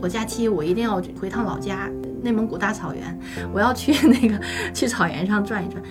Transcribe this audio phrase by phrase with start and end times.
[0.00, 1.90] 我假期我一定要回趟老家，
[2.22, 3.18] 内蒙古大草原，
[3.52, 4.40] 我要去那个
[4.72, 5.82] 去草原上转一转，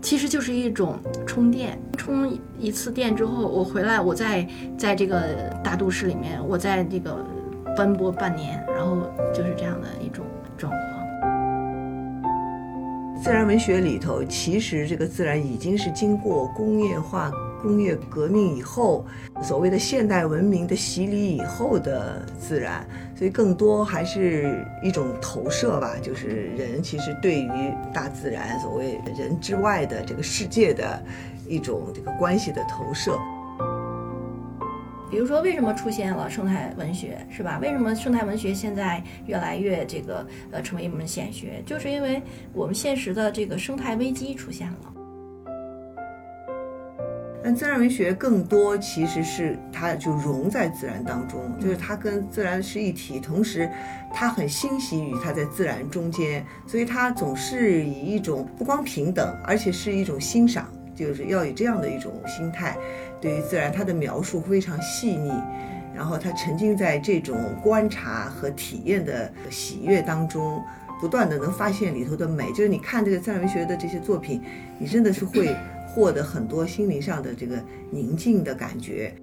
[0.00, 1.78] 其实就是一种充电。
[1.96, 2.28] 充
[2.58, 4.44] 一次电之后，我回来，我在
[4.76, 5.22] 在这个
[5.62, 7.24] 大都市里面，我在这个
[7.76, 10.24] 奔波半年，然后就是这样的一种
[10.58, 10.82] 状况。
[13.22, 17.30] 自然文学里头，其实这个自然已经是经过工业化。
[17.62, 19.06] 工业革命以后，
[19.42, 22.84] 所谓的现代文明的洗礼以后的自然，
[23.16, 31.00] 所以更多还是一种投射吧，就是人其实对于大自然，所谓人之外的这个世界的
[31.46, 33.16] 一种这个关系的投射。
[35.10, 37.58] 比如说，为什么出现了生态文学，是吧？
[37.60, 41.62] 为什么生态文学现在越来越这个呃成为一门显学？
[41.66, 42.22] 就是因为
[42.54, 44.91] 我们现实的这个生态危机出现了。
[47.44, 53.68] 但自然文学更多其实是它就融在自然当中，就是它跟自然是一体，同时
[54.12, 62.76] 它很欣喜于它在自然中间，所以它总是以一种不光平等，而且是一种欣赏，就是要以这样的一种心态，
[63.20, 65.32] 对于自然它的描述非常细腻，
[65.94, 70.62] 然后它沉浸在这种观察和体验的喜悦当中，
[71.00, 74.40] 不断的能发现里头的美，就是你看这个自然文学的这些作品，
[74.78, 75.56] 你真的是会。
[75.94, 79.14] 获得很多心灵上的这个宁静的感觉。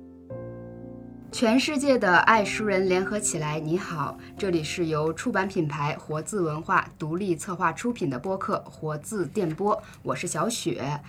[1.31, 10.99] 全世界的爱书人联合起来，你好，这里是由出版品牌活字文化独立策划出品的播客《活字电波》，我是小雪。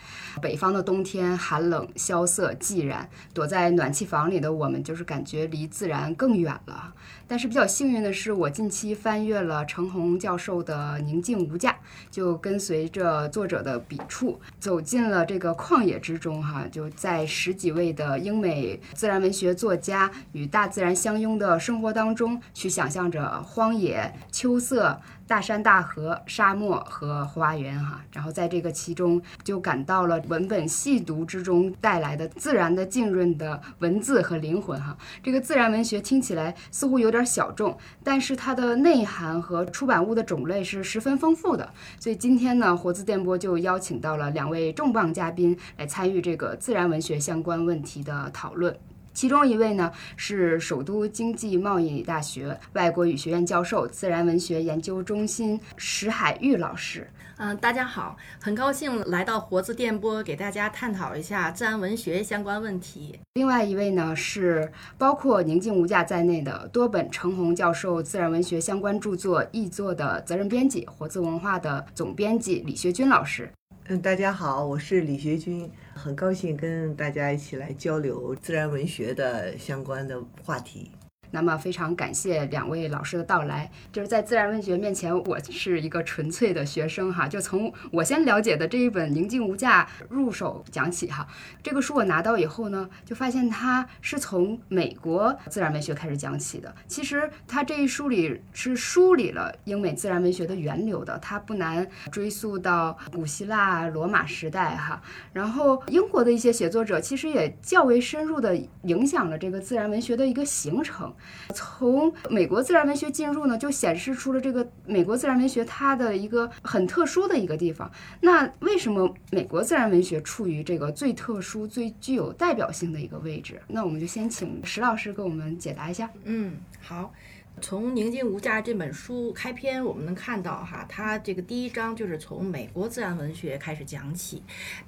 [0.42, 6.92] 北方的冬天寒冷、萧瑟、寂然，躲在暖气房里的我们，就是感觉离自然更远了。
[7.26, 11.70] 但是比较幸运的是，我近期翻阅了程红教授的《宁静无价》，
[12.10, 25.00] 就跟随着作者的笔触，走进了这个旷野之中，哈，就在十几位的英美自然文学作家与大自然相拥的生活当中，去想象着荒野、秋色。
[25.30, 34.98] 大山大河、沙漠和花园，哈，然后在这个其中就感到了文本细读之中带来的自然的浸润的文字和灵魂，哈。
[35.22, 41.72] 这个自然文学听起来似乎有点小众，但是它的内涵和出版物的种类是十分丰富的。
[42.00, 48.77] 所以今天呢，活字电波就邀请到了两位重磅嘉宾来参与这个自然文学相关问题的讨论。
[49.12, 57.09] 其中一位呢是首都经济贸易大学外国语学院教授、自然文学研究中心石海玉老师。
[57.43, 63.19] 嗯，大家好，很高兴来到活字电波，给大家探讨一下自然文学相关问题。
[63.32, 73.50] 另外一位呢是包括《宁静无价》在内的多本程红教授自然文学相关著作译作的责任编辑，活字文化的总编辑李学军老师。
[73.93, 80.93] 嗯，大家好，我是李学军，很高兴跟大家一起来交流自然文学的相关的话题。
[81.30, 83.70] 那么非常感谢两位老师的到来。
[83.92, 87.28] 就是在自然文学面前，我是一个纯粹的学生哈。
[87.28, 91.26] 就从我先了解的这一本《宁静无价》入手讲起哈。
[91.62, 96.74] 这个书我拿到以后呢，就发现它是从美国自然文学开始讲起的。
[96.86, 105.00] 其实它这一书里是梳理了英美自然文学的源流的，它不难追溯到古希腊、罗马时代哈。
[105.32, 111.12] 然后英国的一些写作者其实也较为深入的影响了这个自然文学的一个形成。
[111.54, 117.91] 从美国自然文学进入呢，就显示出了这个美国自然文学它的一个很特殊的一个地方。
[118.20, 123.60] 那为什么美国自然文学处于这个最特殊、最具有代表性的一个位置？
[123.69, 126.09] 那我们就先请石老师给我们解答一下。
[126.25, 127.12] 嗯，好。
[127.60, 134.43] 从《宁静无价》这本书开篇，我们能看到哈，它这个第一章就是从美国自然文学开始讲起，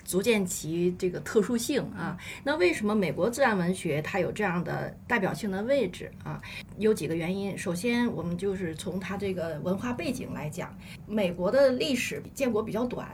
[0.05, 2.17] 足见其这个特殊性啊。
[2.45, 6.41] 那为什么美国自然文学它有这样的代表性的位置啊？
[6.79, 7.57] 有几个原因。
[7.57, 10.75] 首先，我们就是从它这个文化背景来讲，
[11.07, 13.09] 美国的历史建国比较短。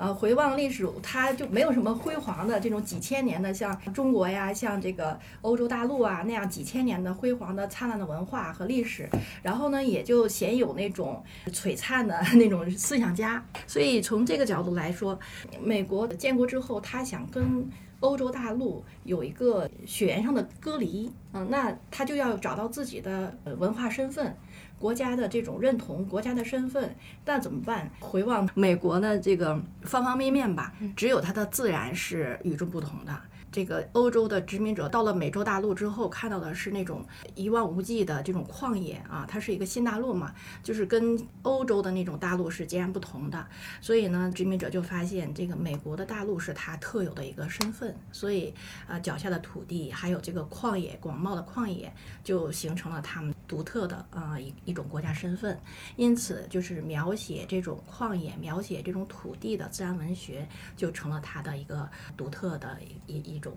[0.00, 9.06] 呃，回望历史，它就没有什么辉煌的这种几千年的，像中国呀，像这个欧洲大陆啊那样几千年的辉煌的灿烂的文化和历史。
[9.42, 13.44] 然后呢，也就鲜有那种璀璨的那种思想家。
[13.66, 15.20] 所以从这个角度来说，
[15.62, 17.68] 美国建国之后，他想跟
[18.00, 24.34] 欧洲大陆有一个血缘上的隔离，嗯，那他就要找到自己的文化身份。
[24.80, 26.96] 国家的这种认同，国家的身份，
[27.26, 27.90] 那怎么办？
[28.00, 33.12] 回望美国的这个方方面面吧，只有它的自然是与众不同的。
[33.52, 37.04] 这个欧洲的殖民者到了美洲大陆之后，看到的是那种
[37.34, 40.32] 一望无际的这种旷野啊，它是一个新大陆嘛，
[40.62, 43.46] 就是跟欧洲的那种大陆是截然不同的。
[43.80, 48.54] 所以呢，殖民者就发现这个美国的大陆是它特有的一个身份，所以
[48.86, 51.92] 啊，脚下的土地还有这个旷野广袤的旷野，
[52.22, 55.58] 就形成了他们独特的啊一一种国家身份。
[55.96, 63.56] 因此，就是描写这种旷野、描写这种土地的自然文学，就成了它的一个独特的一一种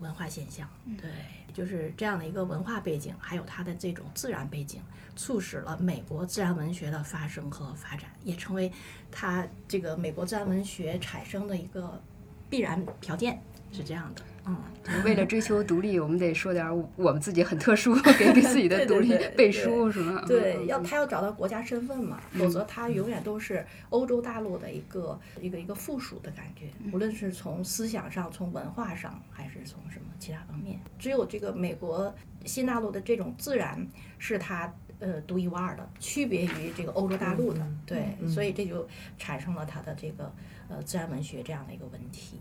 [0.00, 0.68] 文化现象。
[1.00, 1.10] 对，
[1.54, 4.82] 就是这样的一个文化背景，还有它的这种自然背景，
[5.16, 8.70] 促使了美国自然文学的发生和发展，也成为
[9.10, 12.02] 它这个美国自然文学产生的一个
[12.48, 13.40] 必然条件。
[13.72, 14.22] 是这样的。
[14.46, 14.56] 嗯，
[15.04, 16.66] 为了追求独立，我们得说点
[16.96, 20.24] 我们自己很特殊，给 给自己的独立背书，是吗？
[20.26, 32.12] 对，要他要找到国家身份嘛，否则他永远都是欧洲大陆的一个一个一个附属的感觉，无论是从思想上、从文化上，还是从什么其他方面，只有这个美国
[32.44, 33.86] 新大陆的这种自然
[34.18, 38.86] 是它呃独一无二的，区别于这个欧洲大陆的，对，所以这就
[39.18, 40.32] 产生了它的这个
[40.68, 42.40] 呃自然文学这样的一个问题。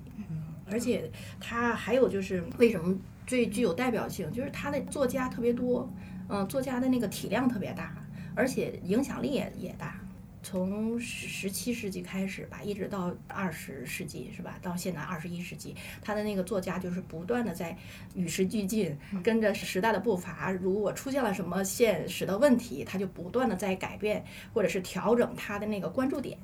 [0.72, 5.92] 而且他还有就是为什么最具有代表性，就是他的作家特别多，
[6.28, 7.94] 嗯，作家的那个体量特别大，
[8.36, 10.00] 而且影响力也也大。
[10.42, 14.58] 从十十七世纪开始吧，一直到二十世纪是吧？
[14.62, 17.78] 到现在二十一世纪，他的那个作家就是不断的在
[18.16, 20.50] 与时俱进，跟着时代的步伐。
[20.52, 24.24] 如果出现了什么现实的问题，他就不断的在改变
[24.54, 26.38] 或者是调整他的那个关注点。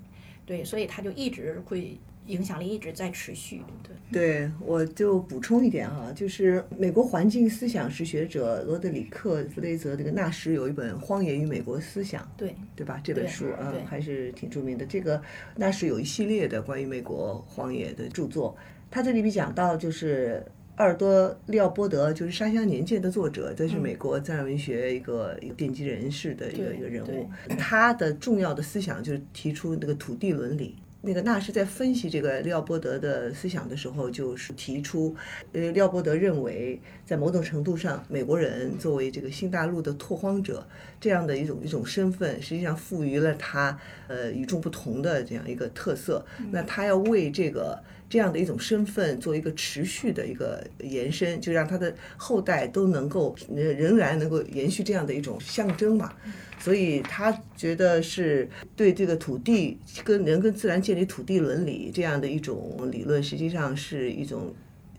[0.45, 1.97] 对，所以他就一直会。
[2.27, 3.95] 影响力一直在持续，对。
[4.11, 13.01] 对，我就补充一点哈，就是美国环境思想史学者罗德里克·弗雷泽这个纳什有一本《荒野与美国思想》，对对吧？
[13.03, 14.85] 这本书啊还是挺著名的。
[14.85, 15.21] 这个
[15.55, 18.55] 纳什有一系列的关于美国荒野的著作，
[18.91, 20.45] 他这里边讲到就是
[20.75, 27.27] 阿尔多·利奥波德，就是《沙乡年鉴》的作者，这是美国自然文学一个一个奠基人士的一个一个人物。
[27.57, 30.75] 他的重要的思想就是提出那个土地伦理。
[31.05, 35.15] 那个纳什在分析这个利奥波德的思想的时候，就是提出，
[35.53, 40.67] 呃，利奥波德认为，在某种程度上，美国人作为这个新大陆的拓荒者
[40.99, 46.25] 这样的一种一种身份，实际上赋予了他呃与众不同的这样一个特色。
[46.51, 47.79] 那他要为这个
[48.09, 56.13] 这样的一种身份做一个持续的一个延伸，就让他的后代都能够仍然能够延续这样的一种象征嘛。
[56.57, 64.53] 所以他觉得是对这个土地跟人跟自然建立土地伦理这样的一种理论，实际上是一种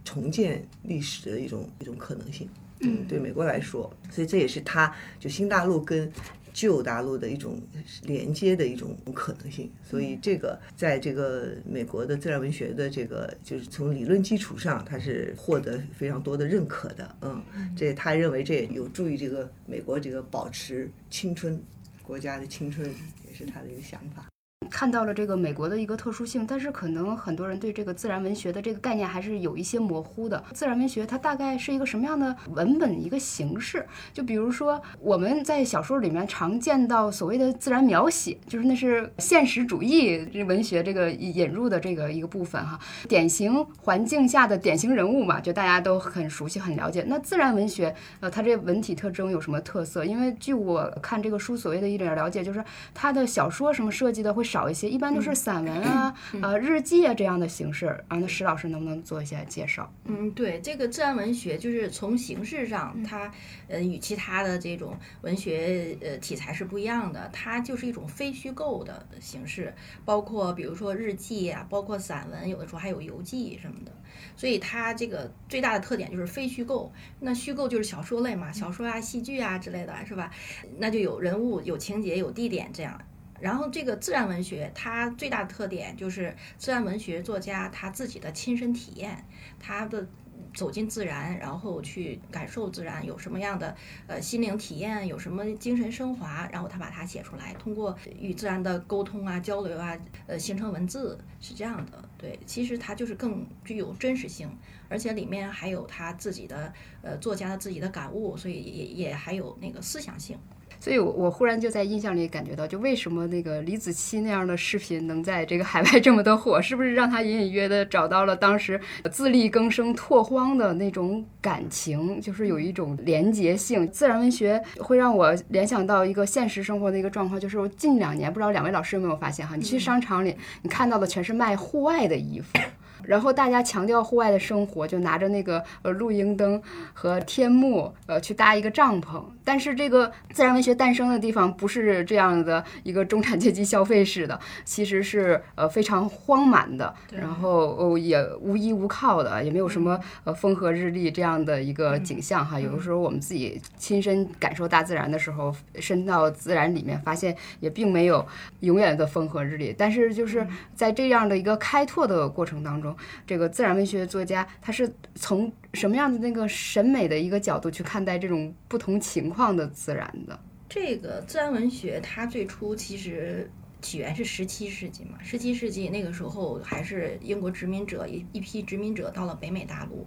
[0.04, 2.48] 重建历史的一种一种可能性。
[2.80, 6.12] 嗯，对美国来说，所以这也是他就新大陆跟
[6.56, 7.60] 旧大陆的一种
[8.04, 9.70] 连接的一种可能性。
[9.82, 17.16] 所以这个在这个美国的自然文学的这个就是从理论基础上，它是获得非常多的认可的。
[17.20, 17.44] 嗯，
[17.76, 20.90] 这他认为这也有助于这个美国这个保持。
[21.10, 21.60] 青春，
[22.02, 22.88] 国家的青春
[23.28, 24.26] 也是他的一个想法。
[24.70, 30.42] 看到了这个美国的一个特殊性，但是可能很多人对这个自然文学的这个概念还是有一些模糊的。
[30.54, 33.86] 自然文学它大概是一个什么样的文本一个形式？
[34.14, 42.80] 就比如说我们在小说里面常见到所谓的自然描写，就是那是现实主义文学这个引入的这个一个部分哈。
[43.08, 47.04] 典型环境下的典型人物嘛，就大家都很熟悉很了解。
[47.06, 50.02] 那自然文学呃，它这文体特征有什么特色？
[50.02, 52.64] 因为据我看这个书所谓的一点了解，就是
[52.94, 54.46] 它的小说什么设计的会。
[54.46, 58.16] 少一些，一般都是散文啊、呃 日记啊这样的形式啊。
[58.18, 59.92] 那石老师能不能做一些介绍？
[60.04, 63.30] 嗯，对，这个自然文学就是从形式上，它
[63.68, 73.92] 呃与其他的这种文学呃题材是不一样的，它就是一种非虚构的形式，包括比如说日记啊，包括散文，有的时候还有游记什么的。
[74.34, 76.90] 所以它这个最大的特点就是非虚构。
[77.20, 80.30] 那虚构就是小说类嘛，小说啊、戏剧啊之类的是吧？
[80.78, 82.98] 那就有人物、有情节、有地点这样。
[83.40, 89.24] 然后这个自然文学，它最大的特点就是自然文学作家他自己的亲身体验，
[89.58, 90.06] 他的
[90.54, 93.76] 走进自然，然后去感受自然有什么样的
[94.06, 102.02] 呃心灵体验，有什么精神升华，然后他把它写出来，通过与自然的沟通啊、交流啊，呃形成文字是这样的。
[102.16, 104.48] 对，其实它就是更具有真实性，
[104.88, 110.38] 而且里面还有他自己的呃作家的自己的感悟，所以也也还有那个思想性。
[110.86, 123.90] 所以，我我忽然就在印象里感觉到，就为什么那个李子柒那样的视频能在这个海外 这么的火，是不是让他隐隐约的找到了当时自力更生拓荒的那种感情，就是有一种连结性。
[123.90, 132.56] 自然文学会让我联想到一个现实生活的一个状况，就是近两年，不知道两位老师有没有发现哈，你去商场里，你看到的全是卖户外的衣服。
[133.02, 136.62] 然后大家强调户外的生活，就拿着那个呃露营灯
[136.92, 139.20] 和天幕，呃去搭一个帐篷。
[139.46, 152.58] 但是这个自然文学诞生的地方不是这样的一个中产阶级消费式的，其实是呃非常荒蛮的，然后哦也无依无靠的，也没有什么呃风和日丽这样的一个景象哈。
[152.58, 158.26] 有的时候我们自己亲身感受大自然的时候，伸到自然里面，发现也并没有
[158.60, 159.72] 永远的风和日丽。
[159.78, 162.96] 但是就是在这样的一个开拓的过程当中。
[163.24, 170.40] 这个自然文学作家，他是从什么样的那个审美的一个角度去看待这种不同情况的自然的？
[170.68, 173.48] 这个自然文学，它最初其实
[173.82, 175.18] 起源是十七世纪嘛。
[175.22, 180.06] 十七世纪那个时候，还是英国殖民者一一批殖民者到了北美大陆。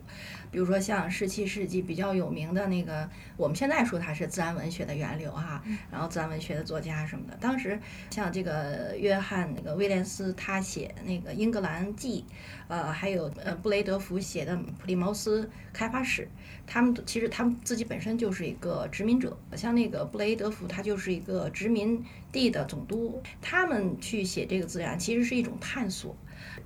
[0.51, 7.37] 比如说像十七世纪比较有名的那个，我们现在说他是自然文学的源流哈，然后自然文学的作家什么的。
[7.39, 7.79] 当时
[8.09, 12.25] 像这个约翰那个威廉斯，他写的那个《英格兰记》，
[12.67, 16.23] 呃，还有呃布雷德福写的《普利茅斯开发史》，
[16.65, 19.37] 他们其实他们自己本身就是一个殖民者。
[19.55, 26.15] 像那个布雷德福，他就是一个殖民地的总督，他们去写这个自然，其实是一种探索。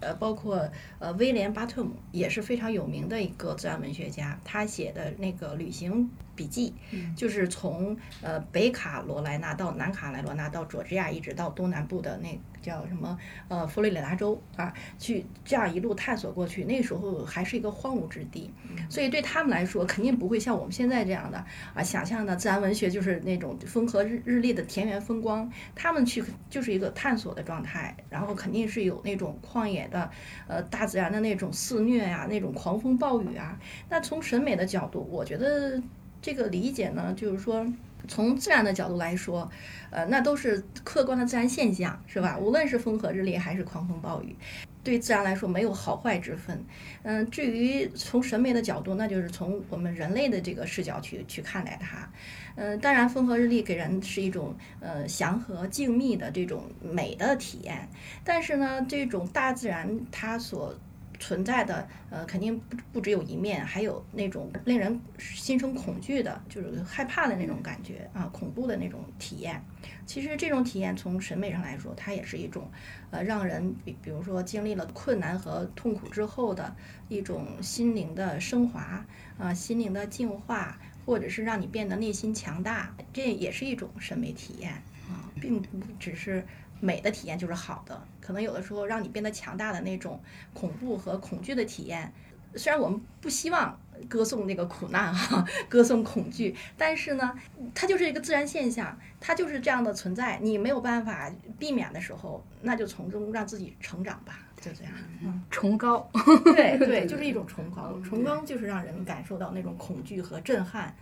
[0.03, 0.69] 呃，包括
[1.00, 6.74] 呃，威廉巴特姆也是非常有名的一个自然文学家，他写的那个旅行笔记，
[7.15, 12.29] 就是从呃北卡罗来纳到南卡罗来纳到佐治亚，一直到东南部的那。
[12.63, 13.15] 叫什么？
[13.50, 18.50] 呃，佛罗里达州啊，去这样一路探索过去，那时候还是一个荒芜之地，
[18.89, 21.38] 所以对他们来说，肯定不会像我们现在这样的
[21.75, 25.51] 啊，想象的自然文学就是那种风和日日丽的田园风光。
[25.75, 30.10] 他们去就是一个探索的状态，然后肯定是有那种旷野的，
[30.48, 33.60] 呃，大自然的那种肆虐呀，那种狂风暴雨啊。
[33.89, 35.82] 那从审美的角度，我觉得
[36.22, 37.67] 这个理解呢，就是说。
[38.07, 39.50] 从自然的角度来说，
[39.89, 42.38] 呃，那都是客观的自然现象，是吧？
[42.38, 44.36] 无论是风和日丽还是狂风暴雨，
[44.83, 46.63] 对自然来说没有好坏之分。
[47.03, 52.10] 嗯，至于从审美的角度，那就是从我们人类的这个视角去去看待它。
[52.55, 57.89] 嗯，当然，风和日丽给人是一种呃祥和静谧的这种美的体验，
[58.24, 60.75] 但是呢，这种大自然它所
[61.20, 69.63] 存在的呃，肯定不不只有一面，还有那种令人心生恐惧的，就是害怕的那种感觉啊，恐怖的那种体验。
[70.05, 72.70] 其实这种体验从审美上来说，它也是一种
[73.12, 76.75] 呃，让人比比如说经历了困难和痛苦之后的
[77.10, 79.05] 一种心灵的升华
[79.38, 84.72] 啊，心灵的净化，或者是让你变得内心强大，这也是一种审美体验
[85.10, 85.67] 啊，并不
[86.00, 86.46] 只是。
[86.83, 90.21] 美的体验就是好的，可能有的时候让你变得强大的那种
[90.53, 92.11] 恐怖和恐惧的体验，
[92.55, 97.33] 虽然我们不希望歌颂那个苦难哈， 歌颂恐惧，但是呢，
[97.73, 104.42] 它就是一个自然现象，它就是这样的存在，你没有办法避免的时候，那就从中让自己成长吧。
[104.63, 106.10] 就这样，嗯崇高，
[106.55, 108.00] 对对， 就是一种崇高。
[108.01, 110.96] 崇高就是让人感受到那种恐惧和震撼，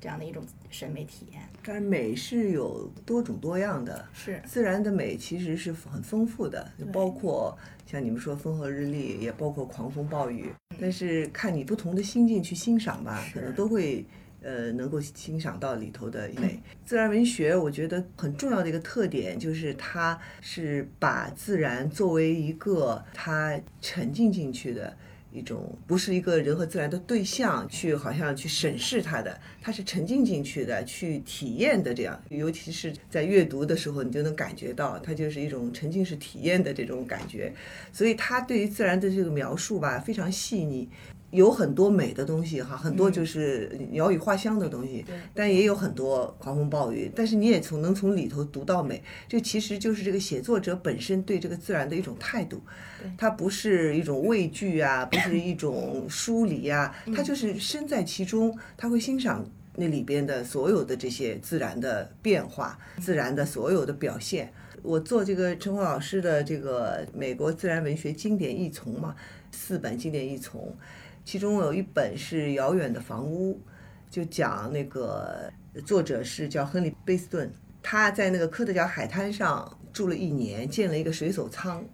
[0.00, 1.42] 这样的一种审美体验。
[1.64, 10.52] 但是美是有多种多样的，是自然的美其实是很丰富的，包括像你们说风和日丽，也包括狂风暴雨。
[10.80, 14.06] 但是看你不同的心境去欣赏吧，可能都会。
[14.48, 16.58] 呃，能够欣赏到里头的美。
[16.86, 24.96] 自然文学，我觉得很重要的一个特点就是，它是把自然作为一个它沉浸进去的
[25.30, 32.18] 一种，不是一个人和自然的对象去好像去审视它的，它是沉浸进去的，去体验的这样。
[32.30, 37.52] 尤其是在阅读的时候，你就能感觉到它就是一种沉浸式体验的这种感觉。
[37.92, 40.88] 所以，它对于自然的这个描述吧，非常细腻。
[41.30, 45.04] 有很多美的东西哈，很多就是鸟语花香的东西，
[45.34, 47.10] 但也有很多狂风暴雨。
[47.14, 52.62] 但是你也从能从里头读到美，这其实就是这个写作者本身对这个自然的一种态度。
[53.18, 59.44] 它不是一种畏惧啊， 不是一种疏离啊，他就是身在其中，他会欣赏
[59.76, 64.50] 那里边的所有的这些自然的变化，自然的所有的表现。
[64.82, 69.14] 我做这个陈红老师的这个美国自然文学经典译丛嘛，
[69.52, 70.74] 四本经典译丛。
[71.28, 73.52] 其中有一本是《遥远的房屋》，
[74.10, 75.52] 就讲那个
[75.84, 81.84] 作者是叫亨利·贝斯顿，他在那个科特角海滩上住了一年，建了一个水手舱，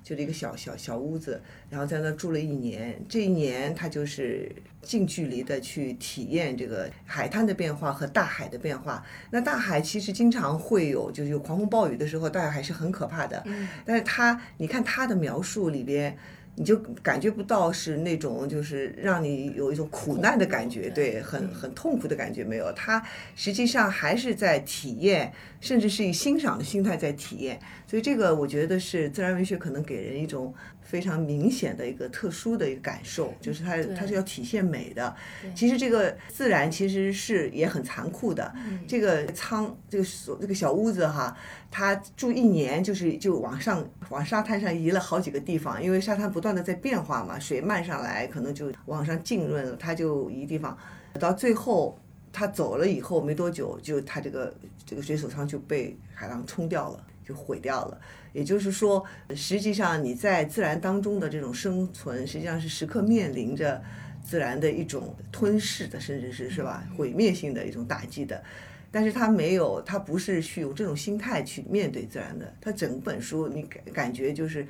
[0.00, 3.04] 就是一个小小小屋子，然后在那住了一年。
[3.08, 4.48] 这一年他就是
[4.80, 9.04] 近距离的去体验这个海滩的变化和大海的变化。
[9.28, 13.42] 那大海其实经常会有，就是有狂风暴雨的时候，大海是很可怕的。
[13.46, 16.16] 嗯，但是他，你看他的描述里边。
[16.56, 22.72] 你就感觉不到是那种，就是让你有一种苦难的感觉，对，很很痛苦的感觉没有。
[22.72, 27.58] 他实际上还是在体验，甚至是以欣赏的心态在体验。
[27.86, 30.52] 所以这个我觉得是自然文学可能给人一种
[30.84, 35.16] 非常明显的一个特殊的一个感受，就是它它是要体现美的。
[35.54, 38.54] 其实这个自然其实是也很残酷的。
[38.86, 41.36] 这个仓这个所这个小屋子哈，
[41.70, 50.78] 它住一年就是就往上往沙滩上移了好几个地方，因为沙滩不断的在变化嘛，水漫上来可能就往上浸润了，它就移地方，
[51.18, 51.98] 到最后。
[52.36, 54.52] 他走了以后没多久，就他这个
[54.84, 58.00] 这个水手仓就被海浪冲掉了，就毁掉了。
[58.34, 59.02] 也就是说，
[59.34, 63.82] 实际上你在自然当中的这种生存，实际上是时刻面临着
[64.22, 68.44] 自然的一种吞噬的，甚至是是吧毁灭性的一种打击的。
[68.90, 72.54] 但是他没有，他不是去用这种心态去面对自然的。
[72.60, 74.66] 他整本书你感感觉就是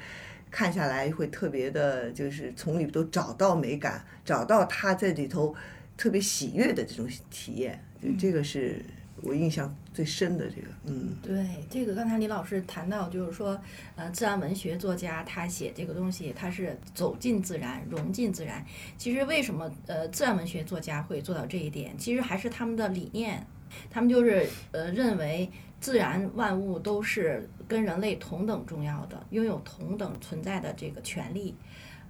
[0.51, 5.53] 看下来会特别的，就是从里头找到美感，找到他在里头。
[5.97, 8.85] 特别喜悦的这种体验，就这个是
[9.27, 13.59] 我印象最深的这个，嗯，对，这个刚才李老师谈到，就是说，
[13.97, 18.63] 呃，自然文学作家他写这个东西，他是走进自然，融进自然。
[18.99, 21.97] 其实为什么呃自然文学作家会做到这一点？
[21.97, 23.47] 其实还是他们的理念，
[23.89, 25.51] 他们就是呃认为
[25.81, 31.55] 自然万物都是跟人类同等重要的，拥有同等存在的这个权利。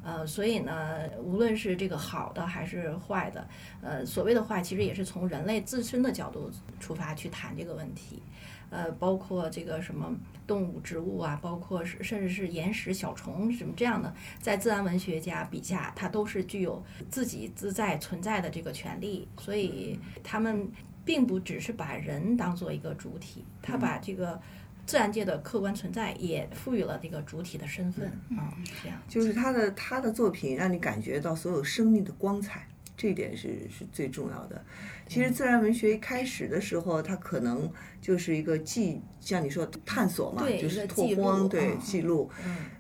[0.05, 3.49] 呃，所以呢，无论是这个好的还是坏的，
[3.81, 8.23] 呃，所谓的坏，其实也是从人类自身的角度出发去谈这个问题，
[8.69, 10.15] 呃，包括这个什么
[10.47, 20.69] 动物、植物啊，包括是甚至是岩石、小虫什么这样的，在自然文学家笔下，它都是具有自己自在存在的这个权利，所以他们
[21.03, 24.39] 并不只是把人当做一个主体，他把这个。
[24.87, 28.07] 自然界的客观存在也赋予了这个主体的身份。
[28.37, 28.99] 啊，这样。
[29.09, 34.65] 就是他的他的作品让你感觉到所有生命的光彩，这一点是是最重要的。
[35.07, 37.71] 其实自然文学一开始的时候，它可能
[38.01, 42.31] 就是一个记，像你说探索嘛，就是拓荒，对记录。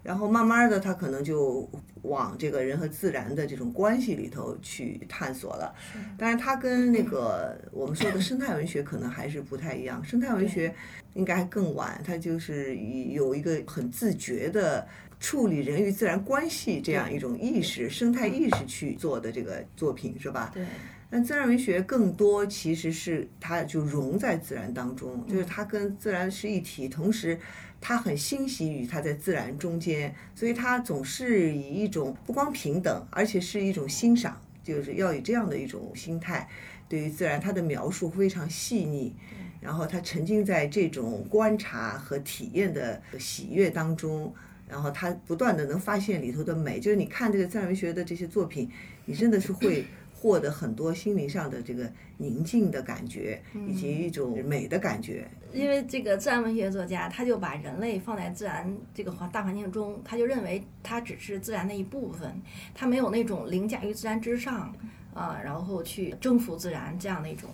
[0.03, 1.69] 然后慢慢的，它可能就
[2.03, 5.75] 往这个人和自然的这种关系里头去探索了。
[6.17, 10.03] 但是它跟那个 我们说的生态文学可能还是不太一样。
[10.03, 10.75] 生态文学
[11.13, 14.87] 应该更晚，它就是有一个很自觉的
[15.25, 20.51] 处理人与自然关系这样一种意识、生态意识去做的这个作品，是吧？
[20.53, 20.63] 对。
[21.09, 27.39] 那自然文学更多其实是它就融在自然当中，就是它跟自然是一体，同时
[27.81, 36.47] 它很欣喜于它在自然中间，所以它总是以一种不光平等，而且是一种欣赏，就是要以这样的一种心态
[36.87, 39.17] 对于自然，它的描述非常细腻，
[39.59, 44.35] 然后他沉浸在这种观察和体验的喜悦当中，
[44.75, 48.69] 然后他不断的能发现里头的美，就是你看这个自然文学的这些作品，
[49.07, 49.85] 你真的是会。
[50.25, 55.29] 获得很多心灵上的这个宁静的感觉，以及一种美的感觉。
[55.53, 62.41] 因为这个自然文学作家，他就把人类放在自然这个环大环境中，他就认为他只是自然的一部分，
[62.75, 64.75] 他没有那种凌驾于自然之上
[65.13, 67.51] 啊，然后去征服自然这样的一种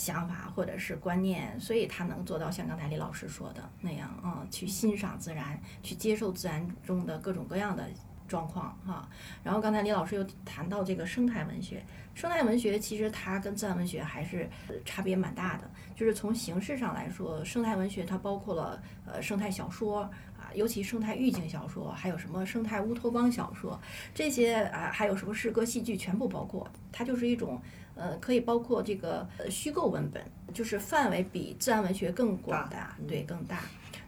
[0.00, 7.86] 想法或者是观念，所以他能做到像刚才李老师说的那样啊，去欣赏自然，去接受自然中的各种各样的
[8.26, 9.06] 状况哈。
[9.44, 11.84] 然后刚才李老师又谈到这个生态文学。
[12.14, 14.48] 生态文学其实它跟自然文学还是
[14.84, 20.02] 差别蛮大的，就是从形式上来说，生态文学它包括了呃生态小说
[20.36, 23.80] 啊，尤其生态寓境小说，还有什么生态乌托邦小说，
[24.14, 27.62] 这些啊还有什么诗歌戏剧全部包括，它就是一种
[28.00, 33.60] 呃可以包括这个虚构文本，就是范围比自然文学更广大，对更大。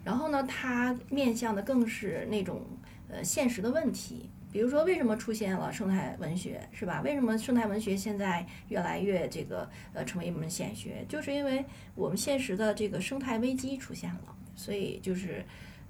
[0.02, 2.62] 然后呢，它面向的更是那种
[3.08, 4.30] 呃现实的问题。
[4.50, 7.00] 比如说，为什么出现了生态文学，是吧？
[7.02, 11.06] 为什么生态文学现在越来越这个呃成为一门显学？
[11.08, 15.42] 就是因为我们现实的这个生态危机出现了，所以就是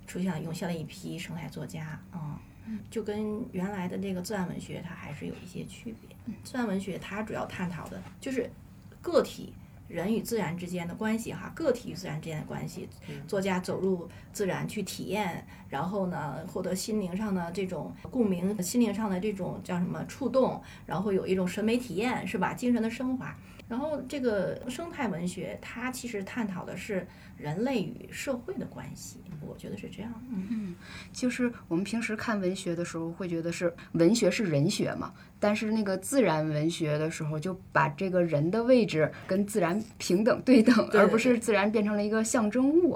[0.07, 2.41] 出现了涌现了一批生态作家啊，
[2.89, 6.12] 就跟原来的那个自然文学它还是有一些区别。
[6.43, 8.51] 自然文学它主要探讨的就是
[9.01, 9.53] 个体。
[9.89, 12.89] 人与自然之间的关系，哈，个体与自然之间的关系，
[13.29, 22.55] 作家走入自然去体验，然后呢，获得心灵上的这种共鸣，心灵上的这种叫什么触动，然后有一种审美体验，是吧？
[22.55, 23.37] 精神的升华。
[23.69, 27.07] 然后这个生态文学，它其实探讨的是
[27.37, 30.11] 人类与社会的关系，我觉得是这样。
[30.31, 30.75] 嗯，
[31.13, 35.13] 就是我们平时看文学的时候，会觉得是文学是人学嘛。
[35.43, 42.93] 但是那个自然文学的时候，就把这个人的位置跟自然平等对等，而不是自然变成了一个象征物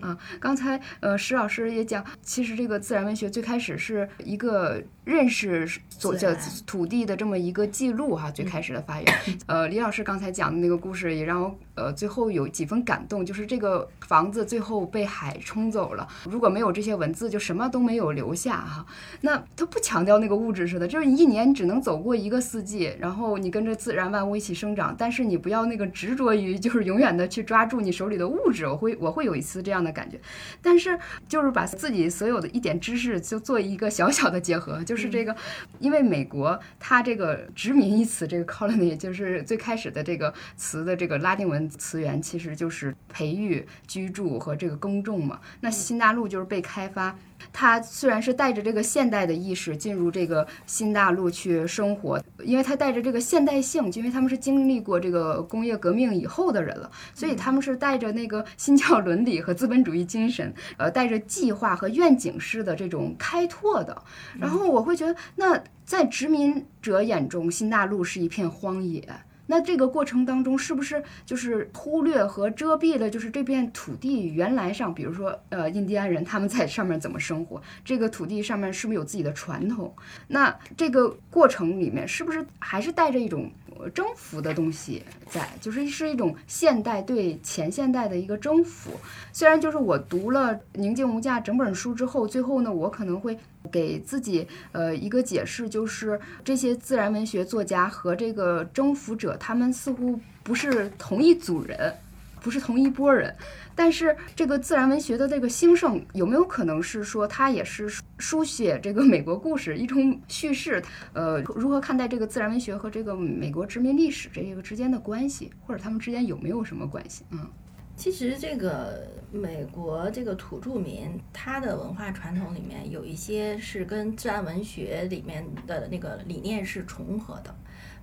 [0.00, 0.16] 啊。
[0.38, 6.32] 刚才呃石老师也讲，其实这个自然文学最开始是一个认识所叫
[6.64, 9.14] 土地的这么一个记录哈，最开始的发源。
[9.46, 18.86] 呃，李老师刚才讲的那个故事也让我呃最后有几分感动，就是这个房子最后被海冲走了，如果没有这些文字，就什么都没有留下哈。
[19.22, 30.20] 那他不强调那个物质似的，就是你一年只能走过一个四季，然后你跟着自然万物一起生长，但是你不要那个执着于就是永远的去抓住你手里的物质，我会我会有一次这样的感觉。
[30.60, 35.34] 但是就是把自己所有的一点知识就做一个小小的结合，就是这个，
[35.78, 45.40] 因为美国它这个殖民一词，这个 colony 就是最开始的这个词的这个拉丁文词源，其实就是培育、居住和这个耕种嘛。
[45.62, 47.16] 那新大陆就是被开发。
[47.52, 64.02] 它虽然是带着这个现代的意识进入这个新大陆去生活，因为他带着这个现代性，因为他们是经历过这个工业革命以后的人了，所以他们是带着那个新教伦理和资本主义精神，呃，带着计划和愿景式的这种开拓的。
[64.38, 69.02] 然后我会觉得，那在殖民者眼中，新大陆是一片荒野。
[69.50, 77.60] 那这个过程当中，是不是就是忽略和遮蔽了，就是这片土地原来上，比如说呃，印第安人他们在上面怎么生活？
[77.82, 79.92] 这个土地上面是不是有自己的传统？
[80.28, 83.50] 那这个过程里面，是不是还是带着一种
[83.94, 85.48] 征服的东西在？
[85.60, 88.90] 就是是一种现代对前现代的一个征服。
[89.32, 93.38] 虽然就是我读了《宁静无价》整本书之后，最后呢，我可能会
[93.70, 101.94] 给自己呃一个解释，就是这些自然文学作家和这个征服者，他们似乎不是同一组人，
[102.40, 103.34] 不是同一波人。
[103.78, 107.88] 但是这个自然文学的这个兴盛，有没有可能是说它也是
[108.18, 110.82] 书写这个美国故事一种叙事？
[111.12, 117.24] 呃，如何看待这个自然文学和这个美国殖民历史这个之间的关系，或者他们之间有没有什么关系？
[117.30, 117.48] 嗯。
[117.94, 127.54] 其实这个美国这个土著民，他的文化传统里面有一些是跟自然文学里面的那个理念是重合的，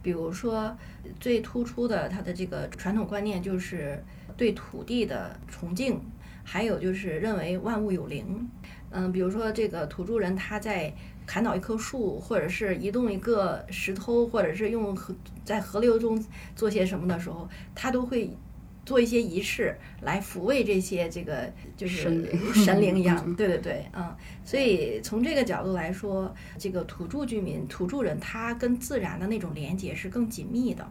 [0.01, 0.73] 比如说
[1.19, 4.01] 最突出的他的这个传统观念就是
[4.37, 5.99] 对土地的崇敬，
[6.43, 8.49] 还有就是认为万物有灵。
[8.91, 10.93] 嗯，比如说这个土著人他在
[11.25, 16.23] 砍倒一棵树，或者是移动一个石头，或者是用河在河流中
[16.55, 18.29] 做些什么的时候，他都会。
[18.85, 30.87] 做一些仪式来抚慰这些这个就是神灵 一样， 对对对，嗯，所以从这个角度来说，这个土著居民、土著人他跟自然的那种连接是更紧密的。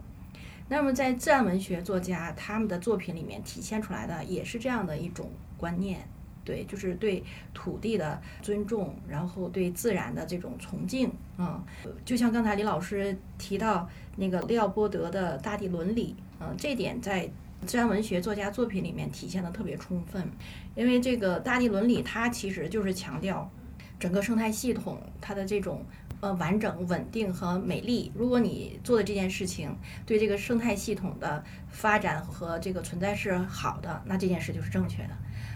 [0.67, 5.99] 那么在自然文学作家他们的作品里面体现出来的也是这样的一种观念，
[6.43, 7.23] 对，就是对
[7.53, 11.63] 土地的尊重，然后对自然的这种崇敬，嗯，
[12.03, 17.29] 就像刚才李老师提到那个利奥波德的大地伦理，嗯，这点在。
[17.65, 20.29] 自然文学作家作品里面体现的特别充分，
[20.75, 23.49] 因为这个大地伦理它其实就是强调
[23.97, 25.83] 整个生态系统它的这种
[26.21, 28.11] 呃完整、稳定和美丽。
[28.15, 29.75] 如果你做的这件事情
[30.05, 35.09] 对这个生态系统的发展和这个存在是好的，那这件事就是正确的。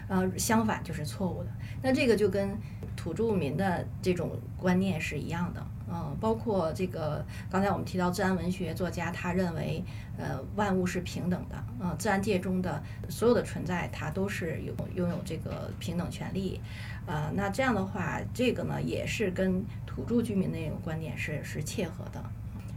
[0.07, 1.49] 呃，相反就是错误的。
[1.83, 2.57] 那这个就跟
[2.95, 5.65] 土著民的这种观念是一样的。
[5.91, 9.83] 嗯，包括这个刚才我们提到自然文学作家，他认为，
[10.17, 16.61] 呃，万物是平等的，嗯，自然界中的所有的存在，它都是有拥有这个平等权利，
[17.05, 22.23] 呃，那这样的话，这个呢，也是跟土著居民的那种观点是是切合的。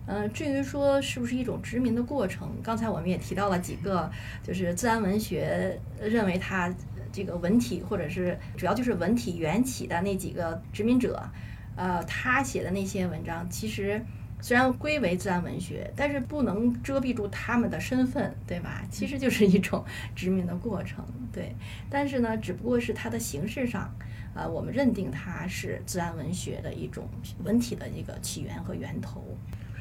[0.07, 4.11] 嗯，至于说是不是一种殖民的过程，刚才我们也提到了几个，
[4.43, 6.75] 就是自然文学认为它
[7.13, 11.23] 这个文体或者是主要就是文体缘起的那几个殖民者。
[11.75, 13.99] 呃，他写的那些文章，其实
[14.43, 18.83] 虽然归为自然文学，但是不能遮蔽住他们的身份，对吧？
[18.91, 19.83] 其实就是一种
[20.15, 21.57] 殖民的过程，对。
[21.89, 23.91] 但是呢，只不过是它的形式上，
[24.35, 27.09] 呃，我们认定它是自然文学的一种
[27.45, 29.25] 文体的一个起源和源头。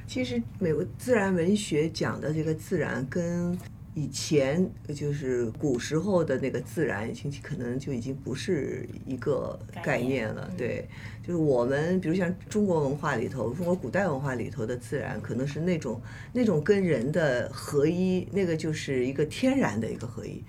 [0.07, 3.57] 其实，美国自然文学讲的这个自然跟。
[3.93, 10.49] 以前就是古时候的那个自然，其实可能就已经不是一个概念了。
[10.57, 10.87] 对，
[11.21, 20.41] 就是我们比如像中国文化里头，中国古代文化里头的自然，可能是那种那种跟人的合一，那个就是一个天然的一个合一。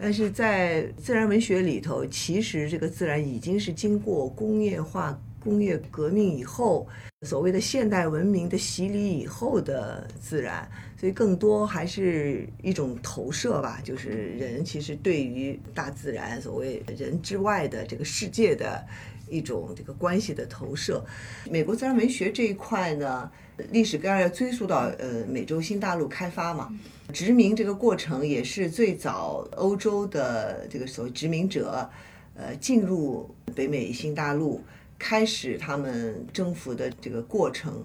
[0.00, 6.88] 但是在自然文学里头，其实这个自然已经是经过工业化、工业革命以后，
[7.22, 10.66] 所谓的现代文明的洗礼以后的自然。
[10.96, 18.84] 所以更多还是一种投射吧，就是人其实对于大自然，所谓人之外的这个世界的
[19.28, 21.02] 一种这个关系的投射。
[21.50, 23.30] 美国自然文学这一块呢，
[23.70, 26.68] 历史当然要追溯到呃美洲新大陆开发嘛，
[27.12, 31.88] 殖民这个过程也是最早欧洲的这个所谓殖民者，
[32.34, 34.60] 呃进入北美新大陆。
[35.02, 37.82] 开始他们征服的这个过程。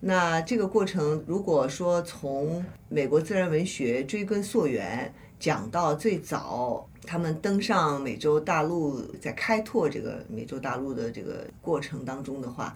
[0.00, 12.74] 那这个过程，如果说从美国自然文学追根溯源，讲到最早他们登上美洲大陆，在开拓这个美洲大陆的这个过程当中的话，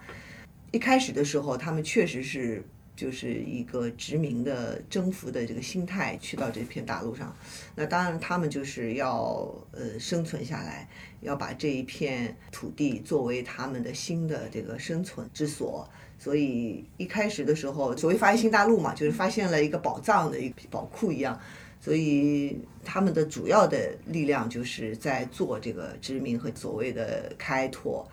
[0.71, 2.63] 一开始的时候，他们确实是
[2.95, 7.35] 就是一个殖民的征服的这个心态去到这片大陆上。
[7.75, 10.87] 那当然，他们就是要呃生存下来，
[11.21, 15.89] 要把这一片土地作为他们的新的这个生存之所。
[16.19, 21.39] 所以一开始的时候，所谓发现新大陆嘛，就是发现了一个宝藏的一个宝库一样。
[21.81, 28.05] 所以他们的主要的力量就是在做这个殖民和所谓的开拓，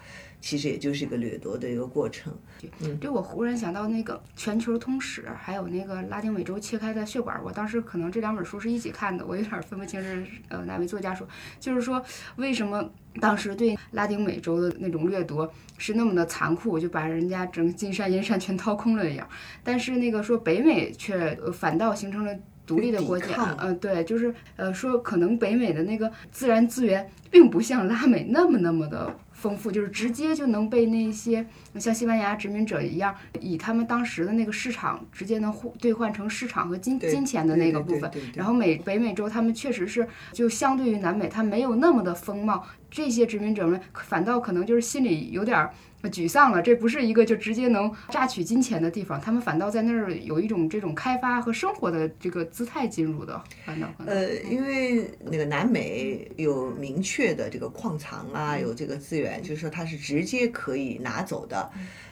[0.46, 2.32] 其实也就是一个掠夺的一个过程。
[2.78, 7.36] 嗯，这我忽然想到那个《全球通史》，还有那个拉丁美洲切开的血管。
[7.42, 11.26] 我当时可能这两本书是一起看的，我有点分不清是呃哪位作家说，
[11.58, 12.00] 就是说
[12.36, 12.88] 为什么
[13.20, 19.28] 当时对拉丁美洲的那种掠夺是那么的残酷，就把人家整金山银山全掏空了一样。
[19.64, 22.32] 但是那个说北美却反倒形成了。
[22.66, 31.46] 独立的国家，嗯，对，就是呃，说可能北美的那个自然资源并不像拉美那么那么的丰富，就是直接就能被那些
[31.78, 38.10] 像西班牙殖民者一样，以他们当时的那个市场直接能互兑换成市场和金金钱的那个部分。
[38.34, 45.68] 然后美北美洲他们确实是就相对于南美，它没有那么的风貌，这些殖民者们反倒可能就是心里有点。
[46.04, 61.70] 沮丧了，这不是一个就直接能榨取金钱的地方，他们反倒在那儿有一种这种开发和生活的这个姿态进入的，反倒呃，因为那个南美有明确的这个矿藏啊，有这个资源，就是说它是直接可以拿走的。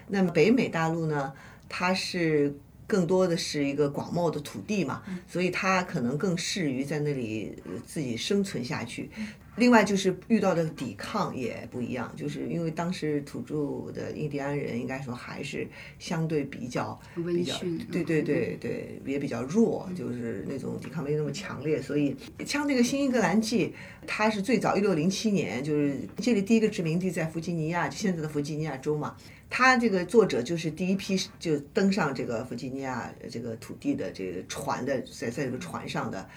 [0.08, 1.32] 那么北美大陆呢，
[1.68, 2.52] 它是
[2.86, 9.08] 更多的是一个广袤的土地嘛，所以它可能更适于在那里自己生存下去。
[9.56, 15.66] 另外就是遇到的抵抗也不一样，就是因为当时土著的印第安人应该说还是
[15.98, 17.56] 相对比较比较，
[17.92, 21.80] 对对对对，也比较弱，就是那种抵抗没那么强烈。
[21.80, 23.68] 所以像那个《新英格兰记》，
[24.08, 29.16] 它是最早一六零七年，就是这里第一个殖民地在弗吉尼亚，就现在的弗吉尼亚州嘛。
[29.48, 36.28] 他这个作者就是第一批就登上这个弗吉尼亚这个土地的这个船的，在在这个船上的。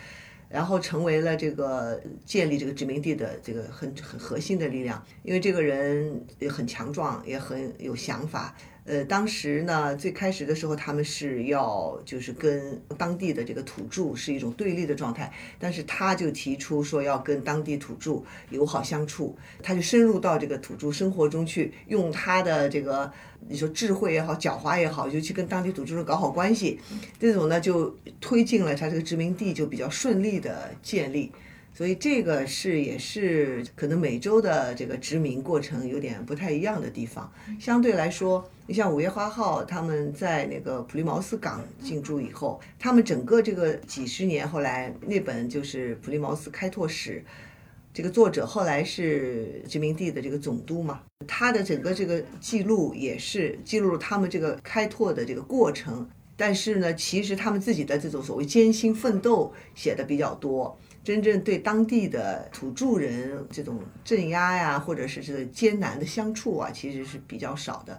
[0.49, 8.55] 然后成为了这个建立这个殖民地的这个很很核心的力量，因为这个人也很强壮，也很有想法。
[8.87, 23.11] 呃，当时呢，最开始的时候，他们是要就是跟当地的这个土著是一种对立的状态，但是他就提出说要跟当地土著友好相处，他就深入到这个土著生活中去，用他的这个
[23.49, 26.79] 你说智慧也好，狡猾也好，就去跟当地土著人搞好关系，
[27.19, 31.29] 这种呢就推进了他这个殖民地就比较顺利的建立。
[31.77, 37.31] 所以这个是也是可能美洲的这个殖民过程有点不太一样的地方。
[37.59, 47.23] 相对来说，你像五月花号他们在那个普利茅斯港进驻以后，他们整个这个几十年后来那本就是《普利茅斯开拓史》，
[47.93, 56.09] 这个作者后来是殖民地的这个总督嘛，他的整个这个记录也是记录了他们这个开拓的这个过程。
[56.35, 60.75] 但是呢，其实他们自己的这种所谓艰辛奋斗写的比较多。
[61.07, 67.97] 真正对当地的土著人这种镇压呀，或者是这艰难的相处啊，其实是比较少的，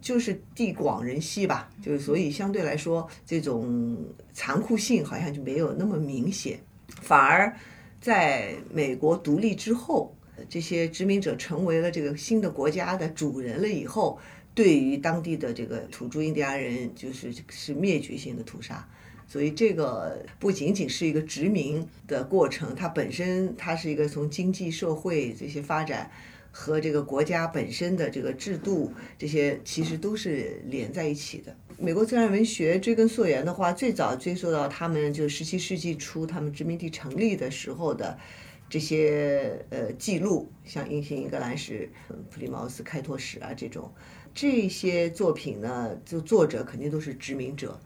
[0.00, 6.58] 就是地广人稀吧，就是所以相对来说，这种残酷性好像就没有那么明显，
[7.02, 7.54] 反而
[8.00, 10.16] 在美国独立之后，
[10.48, 14.18] 这些殖民者成为了这个新的国家的主人了以后，
[14.54, 18.88] 对于当地的这个土著印第安人，就是是灭绝性的屠杀。
[19.28, 26.10] 所以这个不仅仅是一个殖民的过程，它本身它是一个从经济社会这些发展
[26.52, 31.54] 和这个国家本身的这个制度这些其实都是连在一起的。
[31.76, 38.16] 美国自然文学追根溯源的话，最早追溯到他们就十七世纪初他们殖民地成立的时候的
[38.70, 41.90] 这些呃记录，像《英新英格兰史》
[42.30, 43.92] 《普利茅斯开拓史》啊这种
[44.32, 47.78] 这些作品呢，就作者肯定都是殖民者。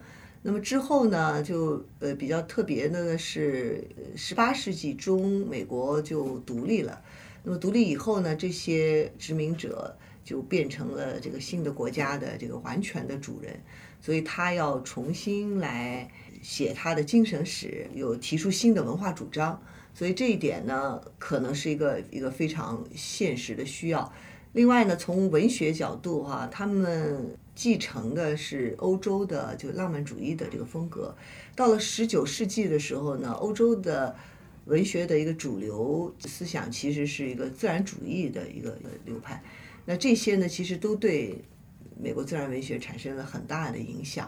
[0.43, 6.99] 那么之后呢，就呃比较特别的呢是，十八世纪中美国就独立了。
[7.43, 13.61] 那么独立以后呢，这些殖民者就变成了这个新的国家的这个完全的主人，
[13.99, 16.09] 所以他要重新来
[16.41, 19.61] 写他的精神史，有提出新的文化主张。
[19.93, 24.11] 所以这一点呢，可能是一个一个非常现实的需要。
[24.53, 27.37] 另外呢，从文学角度哈，他们。
[27.61, 31.15] 继承的是欧洲的就浪漫主义的这个风格，
[31.55, 34.15] 到了十九世纪的时候呢，欧洲的
[34.65, 39.43] 文学的一个主流思想其实是一个自然主义的一个流派。
[39.85, 41.39] 那这些呢，其实都对
[42.01, 44.27] 美国自然文学产生了很大的影响。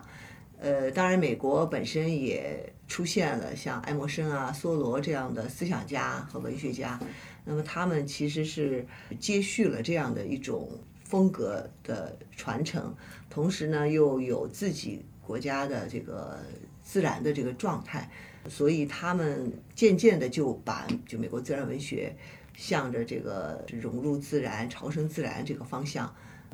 [0.60, 7.00] 呃，当然，美国本身也出现了像爱默生啊、梭罗这样的思想家和文学家，
[7.46, 8.86] 那么他们其实是
[9.20, 10.70] 接续了这样的一种
[11.14, 12.92] 风格的传承，
[13.30, 16.40] 同时呢，又有自己国家的这个
[16.82, 18.10] 自然的这个状态，
[18.50, 22.16] 所以他们渐渐的就把就美国自然文学
[22.58, 26.12] 向着这个融入自然、朝圣自然这个方向。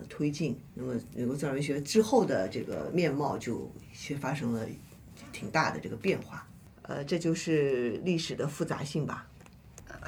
[0.10, 4.68] 推进，那么美国自然文学之后的这个面貌就却发生了
[5.32, 6.46] 挺大的这个变化，
[6.82, 9.29] 呃，这就是历史的复杂性吧。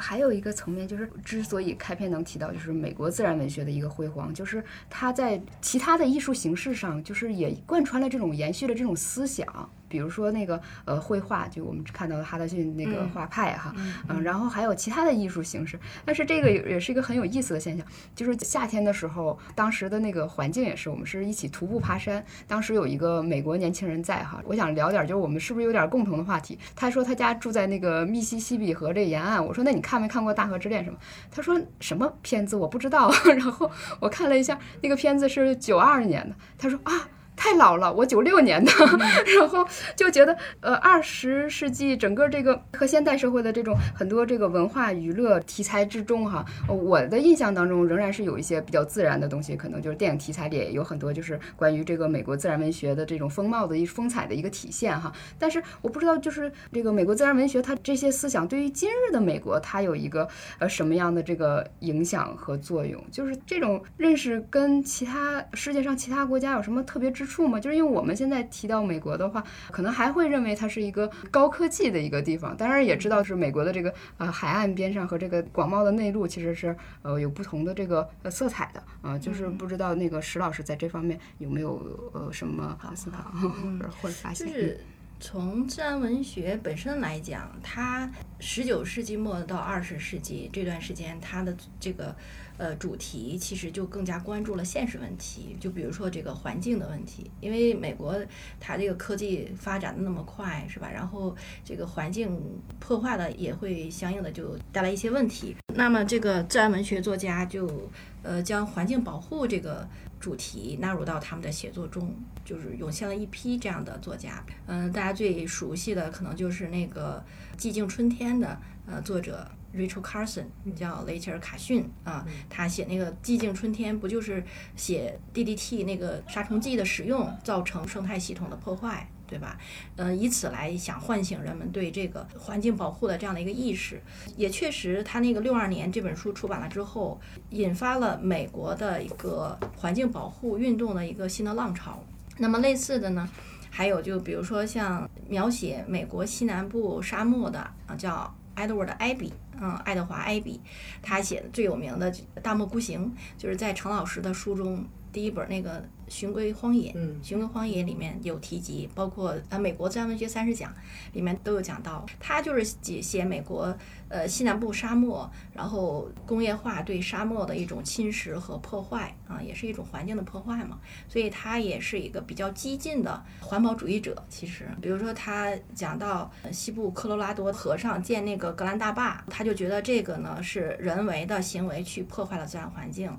[0.02, 9.70] 还有一个层面就是，之所以开篇能提到，就是美国自然文学的一个辉煌，就是它在其他的艺术形式上，就是也贯穿了这种延续的这种思想。
[9.92, 13.76] 比如说那个呃绘画，就我们看到的哈德逊那个画派哈，
[14.08, 15.78] 嗯，然后还有其他的艺术形式。
[16.06, 22.24] 但是这个也也是一个很有意思的现象，就是夏天的时候，当时的那个环境也是，我们是一起徒步爬山。
[22.48, 26.58] 当时有一个美国年轻人在哈，我想聊点，就是我们是不是有点共同的话题？
[26.74, 29.46] 他说他家住在那个密西西比河这沿岸。
[29.46, 30.98] 我说那你看没看过《大河之恋》什么？
[31.30, 33.12] 他说什么片子我不知道。
[33.26, 36.36] 然后我看了一下那个片子是九二年的。
[36.58, 37.10] 他说啊。
[37.44, 38.72] 太老了，我九六年的，
[39.36, 55.12] 然后就觉得，呃，二十世纪整个这个和现代社会的这种很多这个文化娱乐题材之中，哈，我的印象当中仍然是有一些比较自然的东西，可能就是电影题材里也有很多就是关于这个美国自然文学的这种风貌的一风采的一个体现，哈。
[55.40, 63.04] 但是我不知道，就是这个美国自然文学它这些思想对于今日的美国，它有一个呃什么样的这个影响和作用？
[63.12, 67.31] 就是这种认识跟其他世界上其他国家有什么特别之？
[67.31, 67.60] 处吗？
[67.60, 72.56] 就是因为我们现在提到美国的话，可能还会认为它是一个高科技的一个地方。
[72.58, 79.17] 当然也知道是美国的这个呃海岸边上和这个广袤的内陆其实是呃有不同的这个呃色彩的啊。
[79.17, 83.32] 就是不知道那个石老师在这方面有没有呃什么思考
[84.02, 84.48] 或者发现？
[84.48, 84.80] 就是
[85.22, 92.14] 从自然文学本身来讲，它十九世纪末到二十世纪这段时间，它的这个。
[92.58, 98.16] 呃，主题其实就更加关注了现实问题，就比如说这个环境的问题，因为美国
[98.60, 100.88] 它这个科技发展的那么快，是吧？
[100.94, 102.40] 然后这个环境
[102.80, 105.56] 破坏了，也会相应的就带来一些问题。
[105.74, 107.90] 那么这个自然文学作家就
[108.22, 109.88] 呃将环境保护这个
[110.22, 114.42] 主题纳入到他们的写作中，就是涌现了一批这样的作家。
[114.68, 117.22] 嗯，大家最熟悉的可能就是那个
[117.60, 119.46] 《寂静春天》的呃作者。
[119.74, 120.44] Rachel Carson
[120.76, 124.44] 叫雷切尔·卡逊啊，他写那个《寂静春天》，不就是
[124.76, 129.58] 写 DDT 那个杀虫剂的使用造成生态系统的破坏，对吧？
[129.96, 134.02] 嗯，以此来想唤醒人们对这个环境保护的这样的一个意识。
[134.36, 137.17] 也确实，他那个六二年这本书出版了之后，
[137.52, 142.04] 引发了美国的一个环境保护运动的一个新的浪潮。
[142.39, 143.30] 那么类似的呢，
[143.70, 149.32] 还有就比如说像描写美国西南部沙漠的啊，叫 Edward 艾比。
[149.62, 150.60] 嗯，爱德华·艾比，
[151.02, 155.80] 他写的最有名的《大漠孤行》，就是在程老师的书中第一本那个。
[156.12, 160.74] 《寻规荒野》，《嗯寻规荒野》里面有提及，包括呃美国自然文学三十讲
[161.13, 163.76] 里面都有讲到，他就是写写美国
[164.10, 174.21] 呃西南部沙漠，然后工业化对沙漠的一种侵蚀和破坏啊，也是一种环境的破坏嘛，所以他也是一个比较激进的环保主义者。
[174.28, 183.10] 其实，比如说他讲到西部科罗拉多河上建那个格兰大坝，他就觉得这个呢是人为的行为去破坏了自然环境。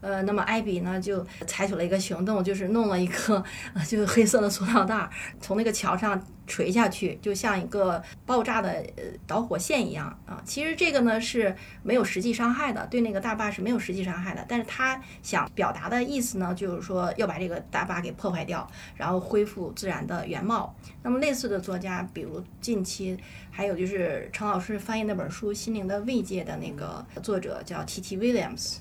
[0.00, 3.42] 呃，那么艾比呢就采取了一个行动，就是弄了一个
[3.74, 5.08] 呃 就是黑色的塑料袋，
[5.40, 10.40] 从那个桥上垂下去，就像一个爆炸的呃导火线一样啊。
[10.44, 14.44] 其实这个呢是没有实际伤害的，对那个大坝是没有实际伤害的。
[14.48, 20.74] 但是他想表达的意思呢，就是说要把这个大坝给破坏掉，然后恢复自然的原貌。
[21.02, 23.18] 那么类似的作家，比如近期
[23.50, 28.16] 还有就是陈老师翻译那本书《心灵的慰藉》的那个作者叫 T.T.
[28.16, 28.78] Williams。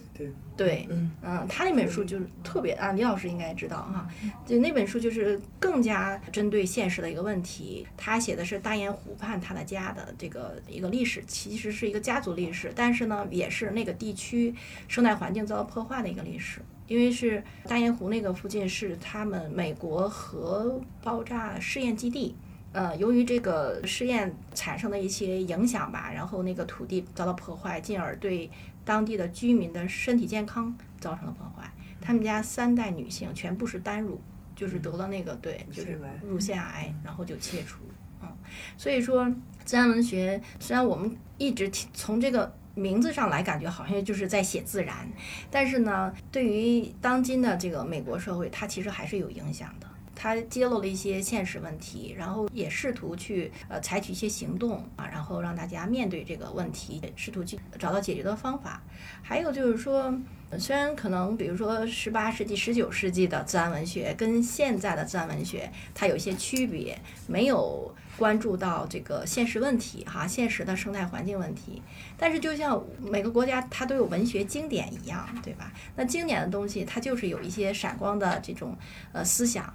[0.55, 4.07] 对，嗯嗯他那本书就是特别啊，李老师应该知道哈，
[4.45, 7.85] 就那本书就是更加针对现实的一个问题。
[7.95, 14.53] 他写的是大雁湖畔他的家的这个一个历史，其实是一个家族历史，但是呢，也是那个地区
[14.87, 16.59] 生态环境遭到破坏的一个历史。
[16.87, 22.33] 因为是大雁湖那个附近是他们美国核爆炸试验基地，
[22.71, 28.49] 呃，由于这个试验产生的一些影响吧，然后那个土地遭到破坏，进而对。
[28.87, 31.69] 当地的居民的身体健康造成了破坏，
[31.99, 34.21] 他们家三代女性全部是单乳，
[34.55, 37.81] 就是得了那个对，就是乳腺癌，然后就切除，
[38.21, 38.29] 嗯，
[38.77, 39.29] 所以说
[39.65, 45.05] 自然文学虽然我们一直从这个名字上来感觉好像就是在写自然，
[45.51, 49.87] 但是呢，对于当今的这个美国社会，它其实还是有影响的。
[50.19, 58.81] 它揭露了一些现实问题，然后也试图去呃采取一些行动啊，然后让大家面对这个问题，试图去找到解决的方法。
[59.21, 60.11] 还有就是说，
[60.57, 71.79] 虽然可能比如说十八世纪、十九世纪的自然文学跟现在的自然文学它有一些区别，没有关注到这个现实问题哈，现实的生态环境问题。
[72.17, 75.71] 但是就像每个国家它都有文学经典一样，对吧？
[75.95, 78.75] 那经典的东西它就是有一些闪光的这种
[79.11, 79.71] 呃思想。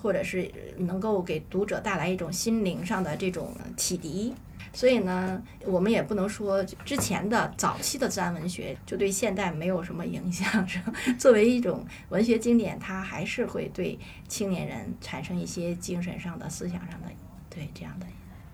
[0.00, 4.34] 或者是能够给读者带来一种心灵上的这种启迪，
[4.72, 10.92] 所以呢，我们也不能说之前的早期的自然文学就对现代没有什么影响，是吧？
[11.18, 17.08] 作为一种文学经典，它还是会对青年人产生一些精神上的、思想上的
[17.48, 18.06] 对这样的。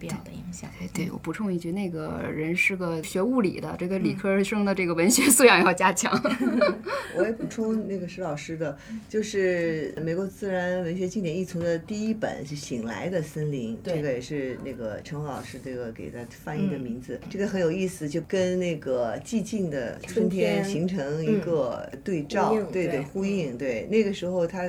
[0.03, 0.69] 必要的影响。
[0.93, 6.13] 对，我补充一句，那个人是个学物理的，这个理科生的这个文学 素养要加强。
[7.17, 8.77] 我也补充那个石老师的，
[9.09, 24.69] 就是美国自然文学经典译丛的第一本是《醒来的森林》，这个也是那个陈红老师这个给他翻译的名字，这个很有意思，就跟那个寂静的春天形成一个对照，对对呼应，对那个时候他。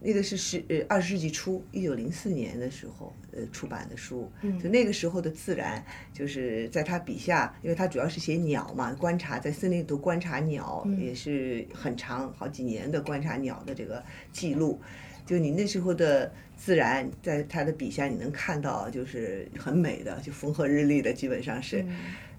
[0.00, 4.30] 那个是十呃二十世纪初，一九零四年的时候呃出版的书，
[4.62, 14.80] 就那个时候的自然，就是在他笔下，因为他主要是写鸟嘛，观察在森林里头观察鸟，也是很长好几年的观察鸟的这个记录。
[15.26, 21.84] 就你那时候的自然，在他的笔下你能看到，就是很美的，就风和日丽的，基本上是。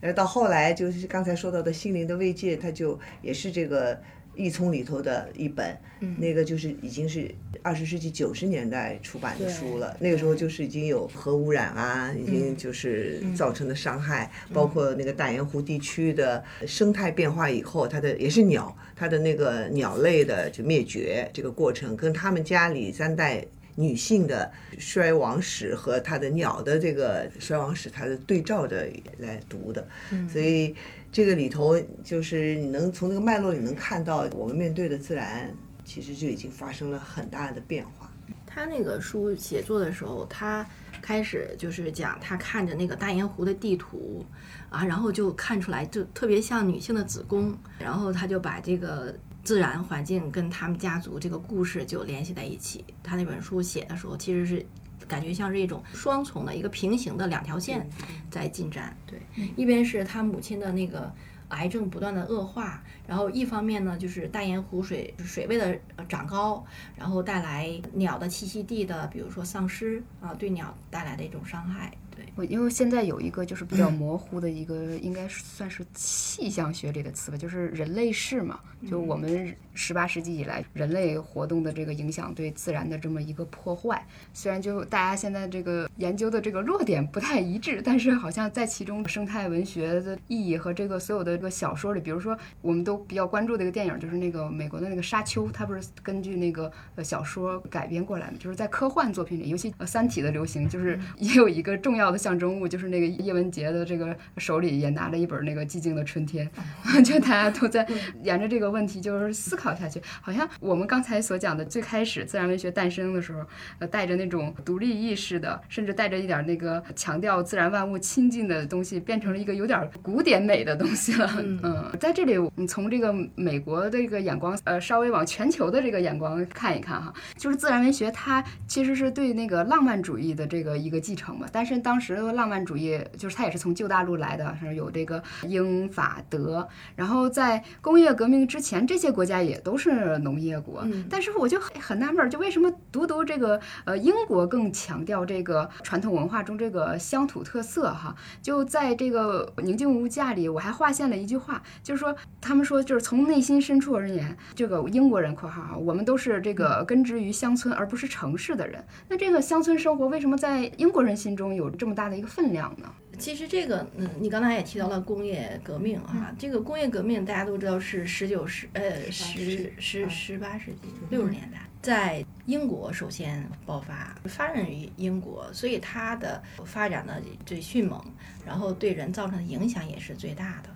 [0.01, 4.01] 呃，到后来就是刚才说到的心灵的慰藉，他就也是这个。
[4.39, 5.77] 译丛里头的一本，
[6.17, 7.29] 那个就是已经是
[7.61, 9.97] 二十世纪九十年代出版的书了。
[9.99, 28.87] 那个时候就是已经有核污染啊，已经就是造成的伤害，包括那个大盐湖地区的生态变化以后，它的也是鸟，它的那个鸟类的就灭绝这个过程，跟他们家里三代女性的衰亡史和它的鸟的这个衰亡史，它的对照着
[29.17, 29.85] 来读的，
[30.31, 30.73] 所以。
[31.11, 35.51] 这个里头就是你能从那个脉络里能看到，我们面对的自然
[35.83, 38.11] 其实就已经发生了很大的变化。
[38.45, 40.65] 他那个书写作的时候，他
[41.01, 44.23] 开始就是讲他看着那个大盐湖的地图
[44.69, 52.85] 啊，然后就看出来就特别像女性的子宫，然后他就把这个自然环境跟他们家族这个故事就联系在一起。
[53.01, 54.63] 他那本书写的时候，其实是。
[55.09, 57.85] 感觉像是一种双重的一个平行的两条线
[58.31, 59.19] 在进展，对，
[59.57, 61.11] 一边是他母亲的那个
[61.49, 66.63] 癌症不断的恶化，然后一方面呢就是大盐湖水水位的长高，
[66.95, 71.91] 然后带来鸟的栖息地的，比如说丧失啊，对鸟带来的一种伤害。
[72.39, 78.61] 我因为现在有一个就是比较模糊的一个，应该算是气象学里的词吧，就是人类世嘛。
[78.89, 96.71] 就我们十八世纪以来人类活动的这个影响对自然的这么一个破坏，虽然就大家现在这个研究的这个落点不太一致，但是好像在其中生态文学的意义和这个所有的这个小说里，比如说我们都比较关注的一个电影，就是那个美国的那个《沙丘》，它不是根据那个
[97.03, 102.28] 小说改编过来的，就是在科幻作品里，尤其《三体》的流行，就是也有一个重要的。
[102.29, 106.47] 象征物就是那个叶文洁的这个手里也拿着一本那个寂静的春天，
[107.03, 107.87] 就大家都在
[108.21, 109.99] 沿着这个问题就是思考下去。
[110.21, 113.43] 好像我们刚才所讲的最开始自然文学诞生的时候，
[113.79, 121.27] 呃，带着那种独立意识的，甚至带着一点那个强调自然万物亲近的东西，变成了一个有点古典美的东西了。
[121.63, 132.18] 嗯，在这里，你从这个美国的这个眼光，呃，稍微往全球的这个眼光看一看哈，就是自然文学它其实是对那个浪漫主义的这个一个继承嘛，但是当时。
[132.33, 136.67] 浪漫主义就是它也是从旧大陆来的，是有这个英法德。
[136.95, 140.85] 然后在工业革命之前，这些国家也都是农业国。
[141.09, 148.15] 但是我就很纳闷，就为什么独独这个呃英国更强调这个传统文化中这个乡土特色哈？
[148.41, 158.83] 就在这个宁静无价里，我还划线了一句话，就是说他们说就是从内心深处而言，这个英国人（括号哈）我们都是这个根植于乡村而不是城市的人。
[159.07, 162.09] 那这个乡村生活为什么在英国人心中有这么大？
[162.09, 162.91] 的一个分量呢？
[163.17, 178.01] 其实这个，嗯，你刚才也提到了工业革命啊，这个工业革命大家都知道是十九世，呃，十十十八世纪六十年代，在英国首先爆发，发源于英国，所以它的发展的最迅猛，
[178.45, 180.69] 然后对人造成的影响也是最大的。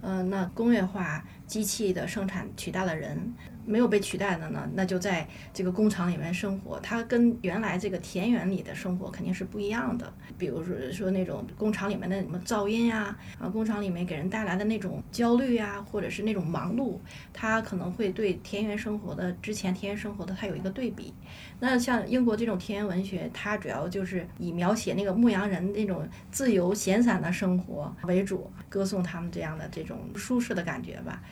[0.00, 10.12] 呃，那工业化机器的生产取代了人，没有被取代的呢，那就在这个工厂里面生活，它跟原来这个田园里的生活肯定是不一样的。
[10.38, 16.98] 比如说说那种工厂里面的什么噪音呀，啊，工厂里面给人带来的那种焦虑呀，或者是那种忙碌，
[17.32, 21.12] 它可能会对田园生活的之前田园生活的它有一个对比。
[21.58, 31.22] 那像英国这种田园文学，它主要就是以描写那个牧羊人那种自由闲散的生活为主，歌颂他们这样的这种舒适的感觉吧。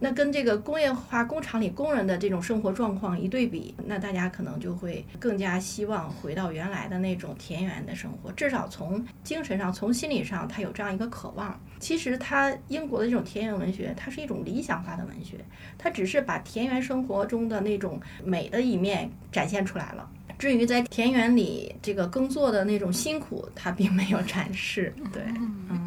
[0.00, 11.58] 那跟这个工业化工厂里工人的这种生活状况一对比，那大家可能就会更加希望回到原来的那种田园的生活，至少从精神上、从心理上，他有这样一个渴望。
[11.78, 15.36] 其实，他英国的这种田园文学，它是一种理想化的文学，
[15.76, 20.08] 它只是把田园生活中的那种美的一面展现出来了。
[20.44, 24.92] 至于在田园里这个耕作的那种辛苦，他并没有展示。
[25.10, 25.22] 对，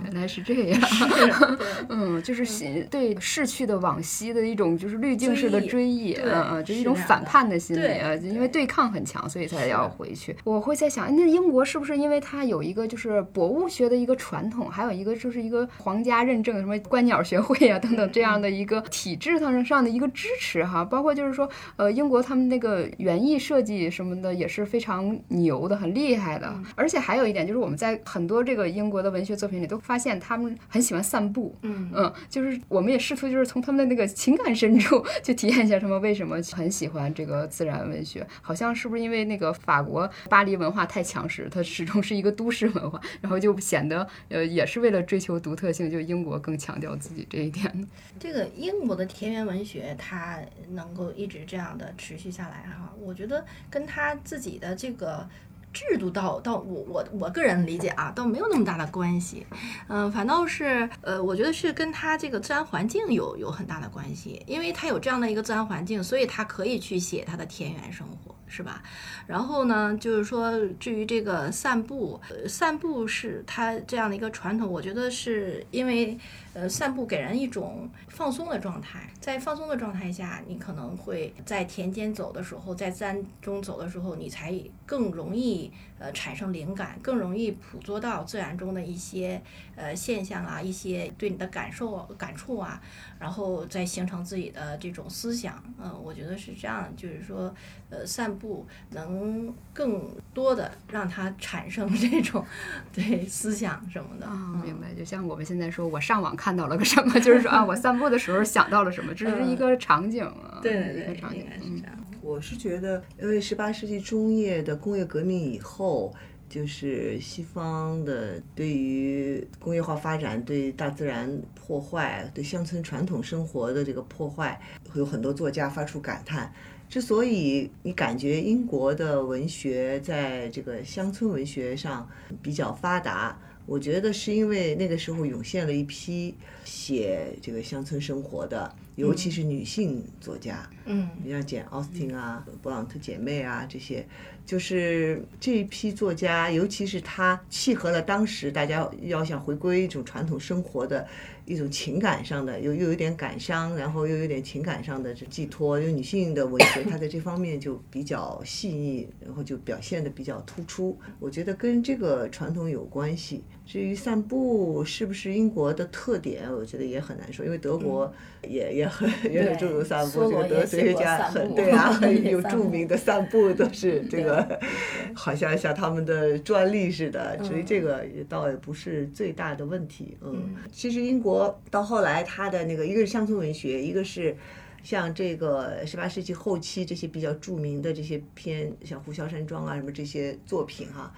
[0.04, 0.82] 原来是这样。
[0.82, 1.06] 是，
[1.90, 10.36] 嗯，就是对逝去的往昔的一种就是滤镜式的追忆，嗯嗯，就是一种反叛的心理啊，因为对抗很强，所以才要回去。
[10.44, 20.84] 我会在想，那英国是不是因为它有一个就是博物学的一个传统，还有一个就是一个皇家认证什么观鸟学会啊等等这样的一个体制上上的一个支持哈？
[20.84, 24.38] 包括就是说，呃，英国他们那个园艺设计什么的。
[24.38, 26.54] 也是非常牛的，很厉害的。
[26.76, 31.56] 而且还有一点，就是我们在很多这个英国的文学作品里都发现，他们很喜欢散步。
[31.62, 38.26] 嗯嗯，就是我们也试图就是从他们的那个情感深处 去体验一下他们为什么很喜欢这个自然文学。
[38.42, 47.88] 好像是不是因为那个法国巴黎文化太强势，它始终是一个都市文化，然后就显得呃也是为了追求独特性，就英国更强调自己这一点。
[48.20, 50.40] 这个英国的田园文学，它
[50.72, 54.16] 能够一直这样的持续下来哈，我觉得跟它。
[54.28, 55.26] 自己的这个
[55.72, 59.48] 制度，倒倒我我我个人理解啊，倒没有那么大的关系，
[59.88, 68.84] 嗯，反倒是呃，我觉得是跟他这个自然环境有有很大的关系，因为他有这样的一个自然环境，所以他可以去写他的田园生活，是吧？
[69.28, 76.20] 然后呢，就是说至于这个散步，呃，散步是他这样的一个传统，我觉得是因为。
[76.58, 89.42] 呃，散步给人一种放松的状态，在放松的状态下，你可能会在田间走的时候，在自然中走的时候，你才更容易呃产生灵感，更容易捕捉到自然中的一些
[89.78, 92.82] 呃现象啊，一些对你的感受感触啊，
[93.18, 95.64] 然后再形成自己的这种思想。
[95.82, 97.54] 嗯，我觉得是这样，就是说，
[97.90, 102.46] 呃，散步能更多的让它产生这种
[102.92, 104.26] 对思想什么的。
[104.26, 104.94] 啊，明白。
[104.94, 106.58] 就像我们现在说，我上网看。
[106.58, 107.14] 到了个什么？
[107.20, 109.14] 就是说啊，我散步的时候想到了什么？
[109.14, 111.46] 这是一个场景啊，对一个场景。
[111.62, 111.84] 嗯，
[112.22, 116.14] 我是觉得，因为十八世纪中叶的工业革命以后，
[116.50, 124.60] 就是西方的对于工业化发展、对大自然破坏、对乡村传统生活的这个破坏，
[124.90, 126.54] 会有很多作家发出感叹。
[126.90, 132.10] 之所以你感觉英国的文学在这个乡村文学上
[132.42, 133.38] 比较发达。
[133.66, 144.06] 我觉得是因为那个时候涌现了一批写这个乡村生活的，尤其是女性作家，嗯，你像简·奥斯汀啊、勃朗特姐妹啊这些，
[144.46, 151.08] 就是这一批作家，尤其是她契合了当时大家要想回归一种传统生活的。
[151.46, 155.80] 一种情感上的，又又有点感伤，然后又有点情感上的这寄托。
[155.80, 161.00] 就女性的文学，她在这方面就比较细腻，然后就表现的比较突出。
[161.22, 163.46] 我觉得跟这个传统有关系。
[163.68, 168.12] 至于散步是不是英国的特点，我觉得也很难说，因为德国
[168.48, 174.60] 也也很也很注重散步，这个德哲学家很对啊， 很有著名的散步都 是这个，
[175.14, 177.38] 好像像他们的专利似的。
[177.44, 180.18] 所以这个也倒也不是最大的问题。
[180.22, 181.62] 嗯，其实英国。
[181.70, 184.36] 到后来，他的那个一个是乡村文学，一个是
[184.84, 191.14] 像这个十八世纪后期这些比较著名的这些篇，像《呼啸山庄》啊什么这些作品哈，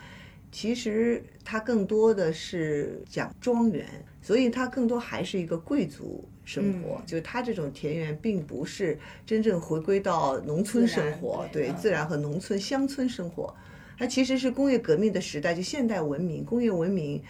[0.51, 3.85] 其实它更多的是讲庄园，
[4.21, 13.55] 所以它更多还是一个贵族生活，就是它这种田园并不是真正回归到农村生活，对自然和农村乡村生活，
[13.97, 17.21] 它其实是工业革命的时代，就现代文明、工业文明。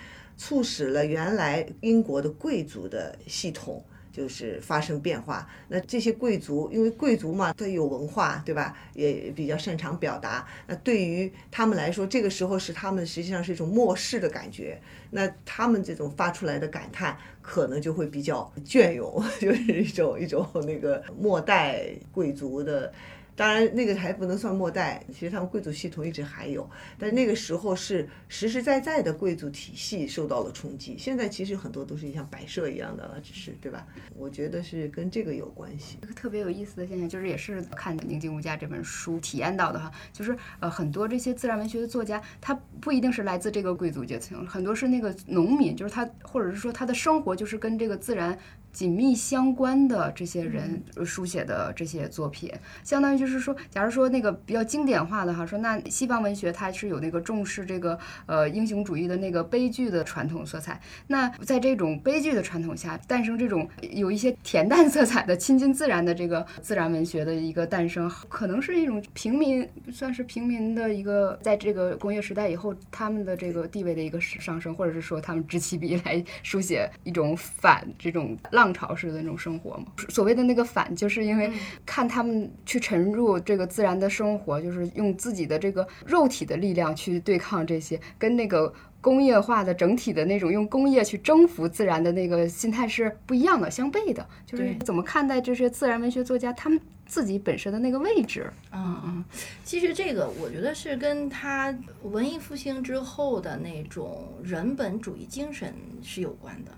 [0.41, 5.47] 促使了原来英国的贵族的系统就是发生变化。
[5.67, 8.75] 那这些贵族，因为贵族嘛，他有文化，对吧？
[8.93, 10.47] 也比较擅长表达。
[10.67, 14.79] 那对于他们来说，这个时候是他们实际上是一种漠视的感觉。
[15.11, 22.91] 那他们这种发出来的感叹，可能就会比较隽永， 就是一种一种那个末代贵族的。
[23.39, 30.97] 当然那个还不能算末代，其实他们贵族系统一直还有，但是那个时候是实实在在的贵族体系受到了冲击。
[30.97, 33.87] 现在其实很多都是像摆设一样的了，只是对吧？
[34.17, 35.97] 我觉得是跟这个有关系。
[36.03, 48.37] 一个特别有意思的现象，就是也是看《宁静无价》这本书体验到的哈，就是呃很多这些自然文学的作家，他不一定是来自这个贵族阶层，很多是那个农民，就是他或者是说他的生活就是跟这个自然。
[48.71, 52.51] 紧密相关的这些人书写的这些作品，
[52.83, 60.79] 相当于就是说，假如说那个比较经典化的哈，说那西方文学它是有那个重视这个呃英雄主义的那个悲剧的传统色彩。
[61.07, 78.37] 那在这种悲剧的传统下，诞生这种有一些恬淡色彩的亲近自然的这个自然文学的一个诞生，可能是一种平民，算是平民的一个在这个工业时代以后他们的这个地位的一个上升，或者是说他们执起笔来书写一种反这种。
[78.59, 81.49] 浪潮式的那种生活嘛，所谓的那个反，就是因为
[81.85, 94.27] 看他们去沉入这个自然的生活，就是用自己的这个肉体的力量去对抗这些，跟那个工业化的整体的那种用工业去征服自然的那个心态是不一样的，相悖的。
[94.45, 98.51] 就是怎么看待这些自然文学作家他们自己本身的那个位置？
[98.73, 99.25] 嗯嗯，
[99.63, 106.71] 其实这个我觉得是跟他文艺复兴之后的那种人本主义精神是有关的。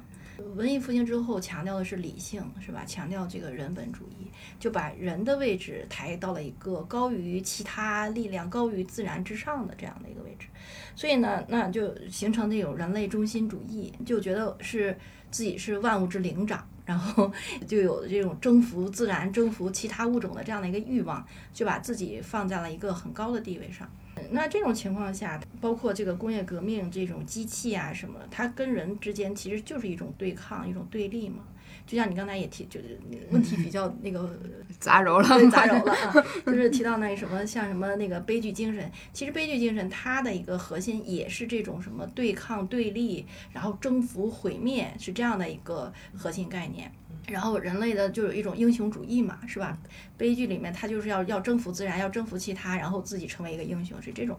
[0.56, 2.84] 文艺复兴之后强调的是理性，是吧？
[2.86, 10.48] 强调这个人本主义，就把人的位置抬到了一个高于其他力量、高于自然之上的这样的一个位置。
[10.96, 14.98] 所以呢，那就形成那种人类中心主义，就觉得是
[15.30, 17.32] 自己是万物之灵长，然后
[17.68, 23.90] 就有这种征服自然、征服其他物种的这样的一个欲望，就把自己放在了一个很高的地位上。
[24.30, 31.44] 那这种情况下，包括这个工业革命这种机器啊什么，它跟人之间其实就是一种对抗，一种对立嘛。
[31.88, 32.98] 就像你刚才也提，就是
[33.32, 34.38] 问题比较那个
[34.80, 36.26] 杂糅了， 杂糅了啊。
[36.46, 46.90] 就是提到那什么，像什么那个悲剧精神，其实悲剧精神它的一个核心也是这种什么对抗、对立，然后征服、毁灭，是这样的一个核心概念。
[47.28, 49.78] 然后人类的就有一种英雄主义嘛，是吧？
[50.18, 54.38] 悲剧里面他就是要要征服自然，要征服其他，然后自己成为一个英雄，是这种。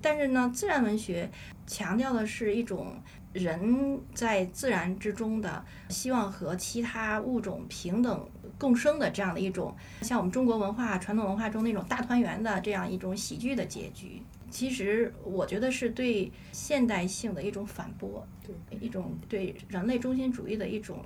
[0.00, 1.30] 但是呢，自然文学
[1.66, 2.94] 强调的是一种
[3.32, 14.22] 人在自然之中的希望和其他物种平等共生的这样的一种，像我们中国文化传统文化中那种大团圆的这样一种喜剧的结局。
[14.50, 21.04] 其实我觉得是对现代性的一种反驳，对一种对人类中心主义的一种。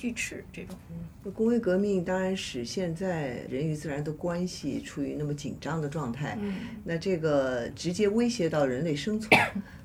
[0.00, 0.74] 巨斥这种，
[1.34, 6.38] 工业革命当然使现在人与自然的关系处于那么紧张的状态，
[6.82, 9.38] 那这个直接威胁到人类生存。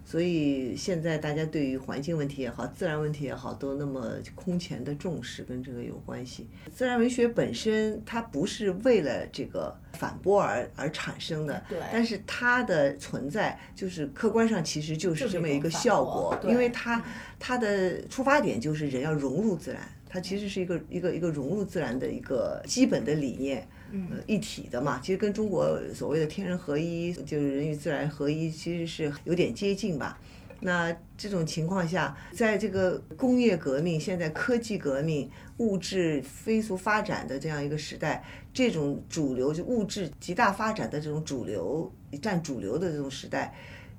[0.05, 6.47] 所以现在大家对于环境问题也好，自然问题也好，都那么空前的重视，跟这个有关系。
[6.74, 11.80] 自然文学本身它不是为了这个反驳而而产生的，对。
[11.91, 17.03] 但是它的存在就是客观上其实就是这么一个效果，因为它
[17.39, 19.82] 它的出发点就是人要融入自然，
[20.16, 23.68] 它其实是一个一个一个融入自然的一个基本的理念。
[23.91, 30.20] 呃，一体的嘛，其实跟中国所谓的天人合一，就是人与自然合一，其实是有点接近吧。
[30.59, 41.89] 那这种情况下，在这个工业革命、现在科技革命、物质飞速发展的这样一个时代，这种主流就物质极大发展的这种主流
[42.22, 43.53] 占主流的这种时代。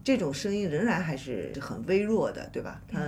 [0.07, 2.81] 这种声音仍然还是很微弱的，对吧？
[2.87, 3.01] 它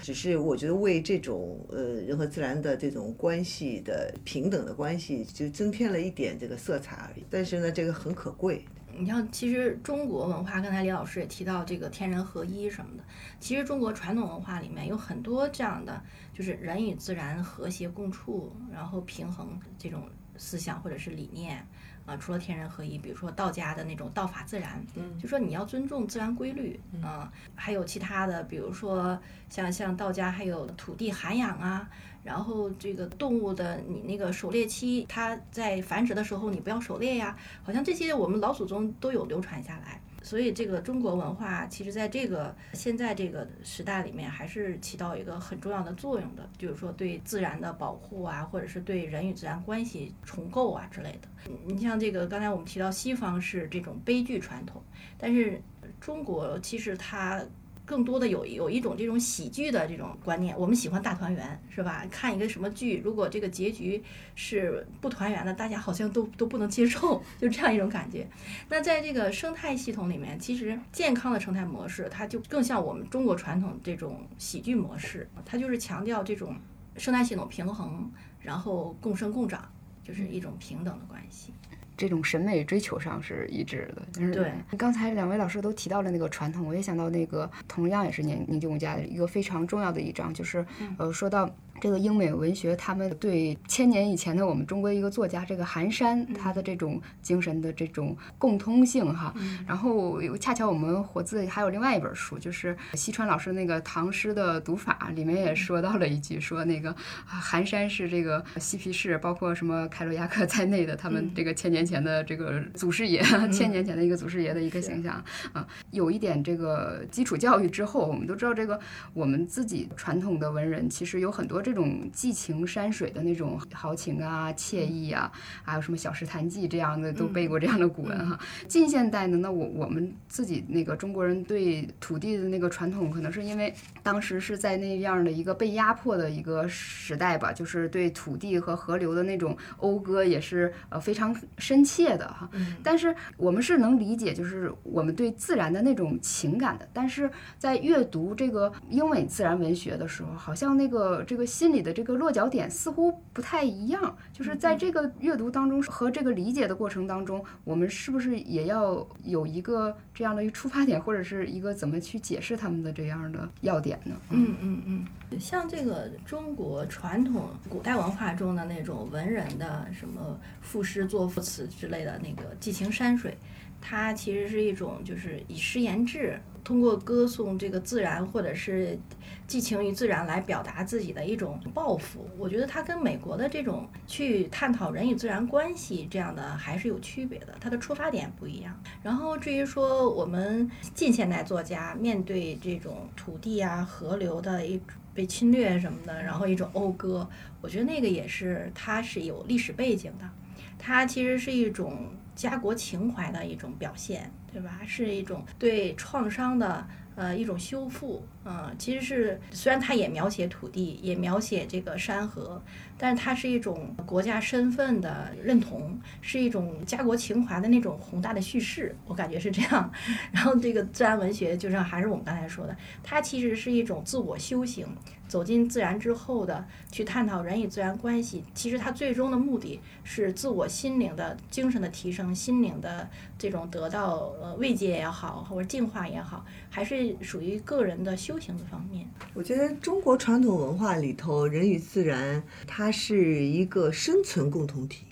[0.00, 7.24] 只是我觉得为这种呃人和自然的这种关系的平等的关系，就增添了一点这个色彩而已。
[7.28, 8.64] 但是呢，这个很可贵。
[8.96, 13.02] 你像，其实中国文化，刚才李老师也提到这个天人合一什么的。
[13.40, 16.00] 其实中国传统文化里面有很多这样的，
[16.32, 21.66] 就是人与自然和谐共处，然后平衡这种思想或者是理念。
[22.06, 29.18] 啊，除了天人合一，比如说道家的那种道法自然，嗯，就说你要尊重自然规律啊，还有其他的，比如说
[29.50, 31.88] 像像道家还有土地涵养啊，
[32.22, 40.00] 然后这个动物的你那个狩猎期，它在繁殖的时候你不要狩猎呀，好像这些我们老祖宗都有流传下来。
[40.26, 51.52] 所以，这个中国文化其实在这个现在这个时代里面，还是起到一个很重要的作用的，就是说对自然的保护啊，或者是对人与自然关系重构啊之类的。
[51.64, 54.82] 你像这个刚才我们提到西方是这种悲剧传统，
[55.16, 55.62] 但是
[56.00, 57.40] 中国其实它。
[57.86, 62.04] 更多的有有一种这种喜剧的这种观念，我们喜欢大团圆，是吧？
[62.10, 64.02] 看一个什么剧，如果这个结局
[64.34, 68.28] 是不团圆的，大家好像都 都不能接受，就这样一种感觉。
[68.68, 76.56] 那在这个生态系统里面，其实健康的生态模式，它就更像我们中国传统这种喜剧模式，它就是强调这种
[76.96, 78.10] 生态系统平衡，
[78.40, 79.70] 然后共生共长，
[80.02, 81.52] 就是一种平等的关系。
[81.96, 84.02] 这种审美追求上是一致的。
[84.14, 90.64] 但是对，刚才两位老师都提到了那个传统，我也想到那个同样也是宁宁静无家的一个非常重要的一章，就是
[90.98, 91.48] 呃说到。
[91.80, 99.34] 这个英美文学，他们对千年以前的我们中国一个作家，这个寒山，他的这种精神的这种共通性哈。
[99.66, 106.94] 然后恰巧我们活字还有另外一本书，就是西川老师那个唐诗的读法，里面也说到了一句，说那个
[107.26, 113.22] 寒山是这个嬉皮士，包括什么凯鲁亚克在内的他们这个千年前的这个祖师爷，
[113.52, 115.22] 千年前的一个祖师爷的一个形象
[115.52, 115.66] 啊。
[115.90, 118.80] 有一点这个基础教育之后，我们都知道这个
[119.12, 121.65] 我们自己传统的文人其实有很多。
[121.66, 125.32] 这种寄情山水的那种豪情啊、惬意啊，
[125.64, 128.38] 还有什么《小石潭记》这样的都背过这样的古文哈。
[128.68, 142.48] 近现代呢，那我我们自己那个中国人对土地的那个传统，可能是因为当时是在那样的一个被压迫的一个时代吧，就是对土地和河流的那种讴歌也是呃非常深切的哈。
[142.80, 146.88] 但是我们是能理解，就是我们对自然的那种情感的。
[146.92, 151.44] 但是在阅读这个英美自然文学的时候，好像那个这个。
[151.56, 164.14] 心里的这个落脚点似乎不太一样，就是在这个阅读当中和这个理解的过程当中，我们是不是也要有一个这样的一个出发点，或者是一个怎么去解释他们的这样的要点呢？
[164.28, 173.34] 嗯嗯嗯，像这个中国传统古代文化中的那种文人的什么赋诗作赋词之类的那个寄情山水，
[173.80, 178.98] 它其实是一种就是以诗言志，通过歌颂这个自然或者是。
[179.46, 188.76] 寄情于自然来表达自己的一种抱负，我觉得它跟美国的这种去探讨人与自然关系这样的还是有区别的，它的出发点不一样。
[189.04, 194.80] 然后至于说我们近现代作家面对这种土地啊、河流的一
[195.14, 197.28] 被侵略什么的，然后一种讴歌，
[197.60, 200.28] 我觉得那个也是它是有历史背景的，
[200.76, 204.80] 它其实是一种家国情怀的一种表现，对吧？
[204.84, 206.84] 是一种对创伤的。
[207.16, 212.62] 呃，一种修复，嗯，其实是虽然它也描写土地，也描写这个山河。
[212.98, 219.92] 但是它是一种国家身份的认同，是一种家国情怀的那种宏大的叙事，我感觉是这样。
[220.32, 224.86] 然后这个自然文学，就像还是我们刚才说的，它其实是一种自我修行，
[225.28, 228.42] 走进自然之后的去探讨人与自然关系。
[228.52, 233.08] 其实它最终的目的是自我心灵的精神的提升，心灵的
[233.38, 239.06] 这种得到呃慰藉也好，或者净化也好，还是属于个人的修行的方面。
[239.32, 242.92] 我觉得中国传统文化里头，人与自然，它。
[242.98, 245.04] 是一个生存共同体，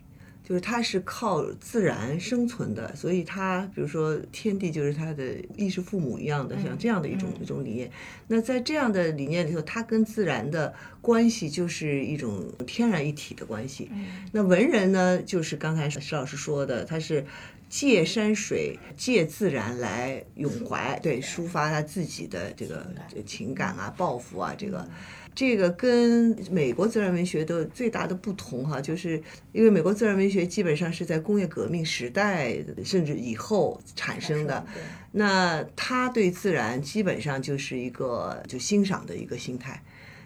[0.45, 7.90] 就是它是靠自然生存的，所以它比如说天地就是它的衣食父母一样的，像这样的一种一种理念。
[8.28, 13.90] 那在这样的理念里头，它跟自然的关系就是一种天然一体的关系。
[14.32, 17.24] 那文人呢，就是刚才石老师说的，他是
[17.70, 22.86] 借山水、借自然来咏怀，对，抒发他自己的这个
[23.24, 24.86] 情感啊、抱负啊，这个。
[25.35, 29.20] 这个跟美国自然文学的最大的不同哈，就是
[29.51, 34.64] 因为美国自然文学基本上是在工业革命时代甚至以后产生的，
[35.11, 39.82] 那他对自然基本上就是一个就欣赏的一个心态。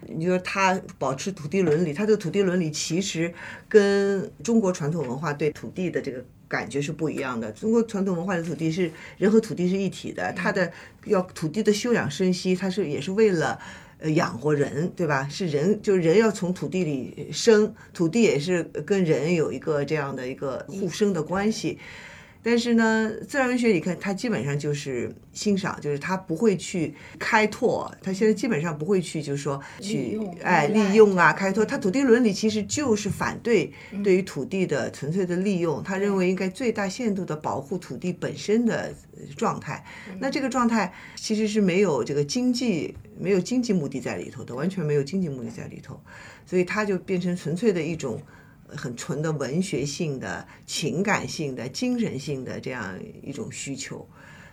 [0.06, 3.32] 你说他保持土地伦理，他的土地伦理其实
[3.66, 7.50] 跟中国传统文化对土地的这个感觉是不一样的。
[7.52, 10.70] 中国传统文化的土地是人和土地是一体的，他的
[11.06, 13.58] 要土地的休养生息，它是也是为了。
[14.00, 15.28] 呃，养活人，对吧？
[15.28, 21.78] 是人，就人要从土地里生，土地也是跟人有一个这样的一个互生的关系。
[22.40, 31.64] 但是呢，自然文学你看，它基本上就是欣赏，就是它不会去开拓，它现在基本上不会去，就是说去哎利用啊开拓。
[31.64, 33.70] 它土地伦理其实就是反对
[34.04, 38.94] 对于土地的纯粹的利用，他认为应该最大限度的保护土地本身的
[39.36, 39.84] 状态。
[40.18, 46.00] 那这个状态其实是没有这个经济没有经济目的在里头的，完全没有经济目的在里头，
[46.46, 48.22] 所以它就变成纯粹的一种。
[48.76, 54.06] 很纯的文学性的、情感性的、精神性的这样一种需求，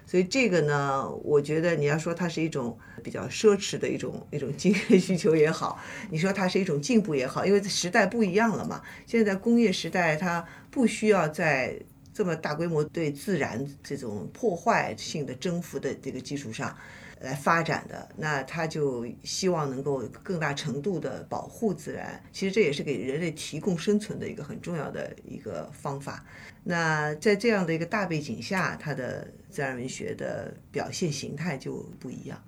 [0.06, 5.78] 所以这个呢，我觉得你要说它是一种比较奢侈的一种一种精神需求也好，
[6.10, 8.82] 你说它是一种进步也好，因为时代不一样了嘛。
[9.06, 11.78] 现在工业时代，它不需要在
[12.16, 16.76] 这么大规模对自然这种破坏性的征服的这个基础上。
[17.22, 22.22] 来发展的，那他就希望能够更大程度的保护自然。
[22.34, 26.24] 其实这也是给人类提供生存的一个很重要的一个方法。
[26.62, 32.40] 那在这样的一个大背景下，他的自然文学的表现形态就不一样。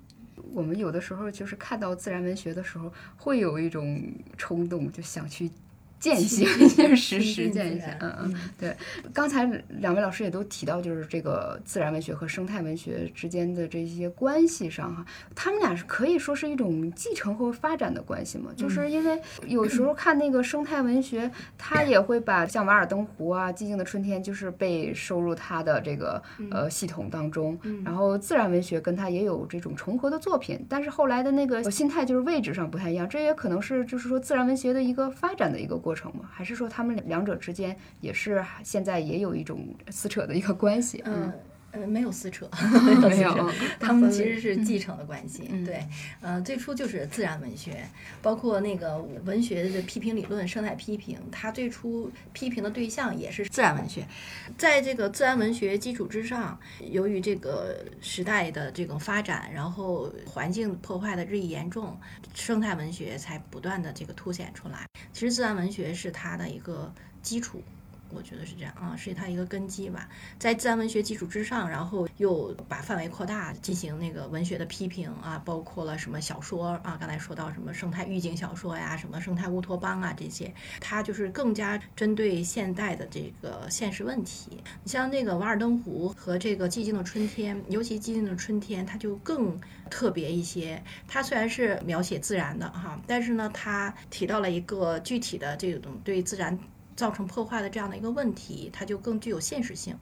[0.52, 4.00] 我们有的时候就是看到自然文学的时候，会有一种
[4.36, 5.50] 冲动，就想去
[5.98, 7.96] 践行，亲实实践一下。
[8.00, 8.76] 嗯嗯，对。
[9.12, 9.44] 刚才
[9.80, 18.50] 两位老师也都提到，就是这个自然文学和生态文学之间的这些关系上哈，他们俩是可以说是一种继承和发展的关系嘛？
[18.56, 27.58] 就是因为有时候看那个生态文学，它也会把像《瓦尔登湖》啊、《寂静的春天》，就是被收入它的这个呃系统当中。
[27.84, 36.28] 然后自然文学跟它也有这种重合的作品，但是后来的那个心态就是位置上不太一样，这也可能是就是说自然文学的一个发展的一个过程吗？
[36.30, 41.02] 还是说他们两者之间也是现在也有一种撕扯的一个关系？
[41.06, 41.32] 嗯。
[41.70, 42.48] 呃，没有撕扯，
[42.82, 45.42] 没有撕扯，他们其实是继承的关系。
[45.66, 45.86] 对，
[46.22, 47.86] 呃，最初就是自然文学，
[48.22, 54.06] 包括那个文学的批评理论、生态批评，它最初批评的对象也是自然文学。
[54.56, 56.58] 在这个自然文学基础之上，
[56.90, 62.00] 由于这个时代的这种发展，然后环境破坏的日益严重，
[62.34, 64.86] 生态文学才不断的这个凸显出来。
[65.12, 66.90] 其实自然文学是它的一个
[67.20, 67.62] 基础。
[68.10, 84.62] 我觉得是这样啊，是它一个根基吧，在自然文学基础之上，然后又把范围扩大，进行那个文学的批评啊，包括了什么小说啊，刚才说到什么生态预警小说呀，什么生态乌托邦啊这些，它就是更加针对现代的这个现实问题。
[84.82, 90.82] 你像那个《瓦尔登湖》和这个《寂静的春天》，尤其《寂静的春天》，它就更特别一些。
[91.06, 96.58] 它虽然是描写自然的哈，但是呢，它提到了一个具体的这种对自然。
[96.98, 99.96] 造成破坏的这样的一个问题，它就更具有现实性，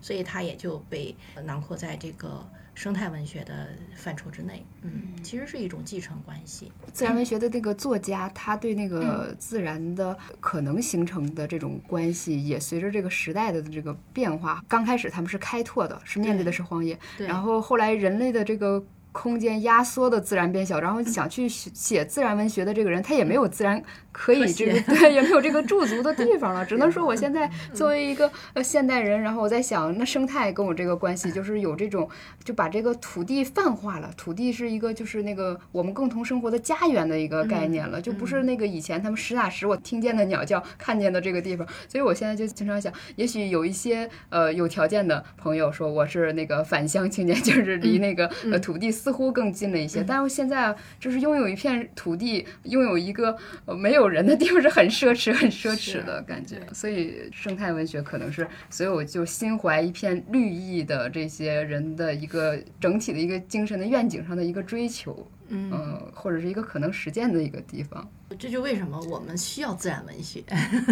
[0.00, 2.42] 所以它也就被囊括在这个
[2.74, 4.64] 生态文学的范畴之内。
[4.80, 6.72] 嗯，其实是一种继承关系。
[6.90, 14.64] 自然文学的这个作家，他对那个自然的可能形成的这种关系，也随着这个时代的这个变化。
[14.66, 18.82] 刚开始他们是开拓的，是面对的是荒野，然后后来人类的这个。
[19.12, 23.82] 空间压缩的自然变小，然后想去写自然文学的这个人，他也没有自然
[24.12, 26.64] 可以这个 对，也没有这个驻足的地方了。
[26.66, 32.08] 只能说我现在作为一个呃现代人，然后我在想，那生态跟我这个关系，就是有这种
[32.44, 34.10] 就把这个土地泛化了。
[34.16, 41.66] 土地是一个就是那个我们共同生活的家园的一个概念了，就不是那个以前他们实打实我听见的鸟叫看见的这个地方。
[41.88, 48.97] 所以我现在就经常想，也许有一些呃有条件的朋友说我是那个返乡青年，就是离那个呃土地。
[48.98, 53.36] 似乎更近了一些，但是现在就是拥有一片土地，拥有一个
[53.78, 56.56] 没有人的地方是很奢侈、很奢侈的感觉。
[56.72, 65.26] 所以，生态文学可能是所有就心怀一片绿意的这些人的一个整体的一个精神的愿景上的一个追求。
[65.48, 70.44] 嗯，或者是一个可能实践的一个地方，这就为什么我们需要自然文学，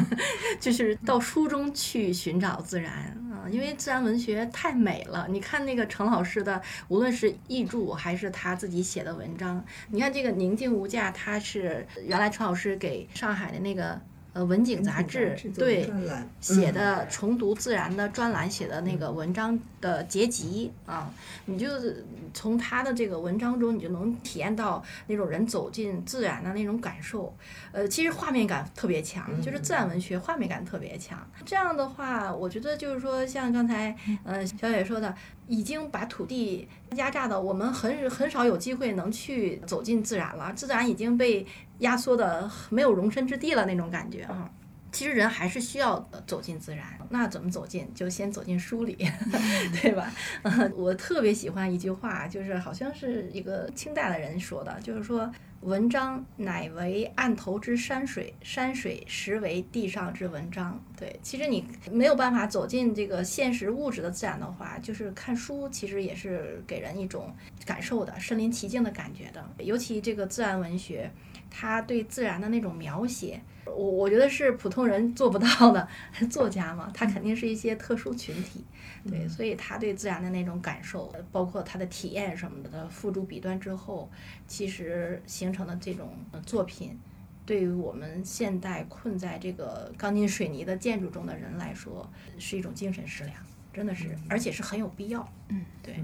[0.59, 2.93] 就是到书中去寻找自然
[3.31, 5.27] 啊，因为自然文学太美了。
[5.29, 14.01] 你看那个程老师的，无论是译著还是他自己写的文章，你看这个宁静无价，他是原来程老师给上海的那个。
[14.37, 15.91] 呃，文景杂志对
[16.43, 21.11] 写的重读自然的专栏写的那个文章的结集啊，
[21.47, 21.67] 你就
[22.35, 27.35] 从他的这个文章中，你就能体验到那种人走进自然的那种感受。
[27.73, 31.27] 呃，其实画面感特别强，就是自然文学画面感特别强。
[31.47, 35.15] 这样的话，我觉得就是说，像刚才呃小野说的。
[35.49, 40.53] 已经把土地压榨的，我们很很少有机会能去走进自然了。
[40.55, 41.47] 自然已经被
[41.79, 44.51] 压缩的没有容身之地了，那种感觉啊。
[44.97, 46.87] 其实人还是需要走进自然。
[47.11, 47.87] 那怎么走进？
[47.95, 48.97] 就先走进书里，
[49.83, 50.11] 对吧？
[50.75, 55.31] 我特别喜欢一句话，就是好像是一个清代的人说的，就是说。
[55.63, 60.81] 文章乃为案头之山水，山水实为地上之文章。
[60.97, 67.35] 对，其实你没有办法走进这个现实物质的自然的话，就是看书，其实也是给人一种
[67.65, 69.45] 感受的，身临其境的感觉的。
[69.59, 71.11] 尤其这个自然文学，
[71.51, 73.41] 它对自然的那种描写。
[73.65, 75.87] 我我觉得是普通人做不到的，
[76.31, 78.65] 作家嘛，他肯定是一些特殊群体，
[79.05, 84.09] 对，所以他对自然的那种感受，包括他的体验什么的，付诸笔端之后，
[84.47, 86.17] 其实形成的这种
[86.47, 86.97] 作品，
[87.45, 93.37] 对于我们现代困在这个钢筋水泥的建筑中的人来说，是一种精神食粮，
[93.75, 95.29] 真的是，而且是很有必要。
[95.49, 95.97] 嗯，对，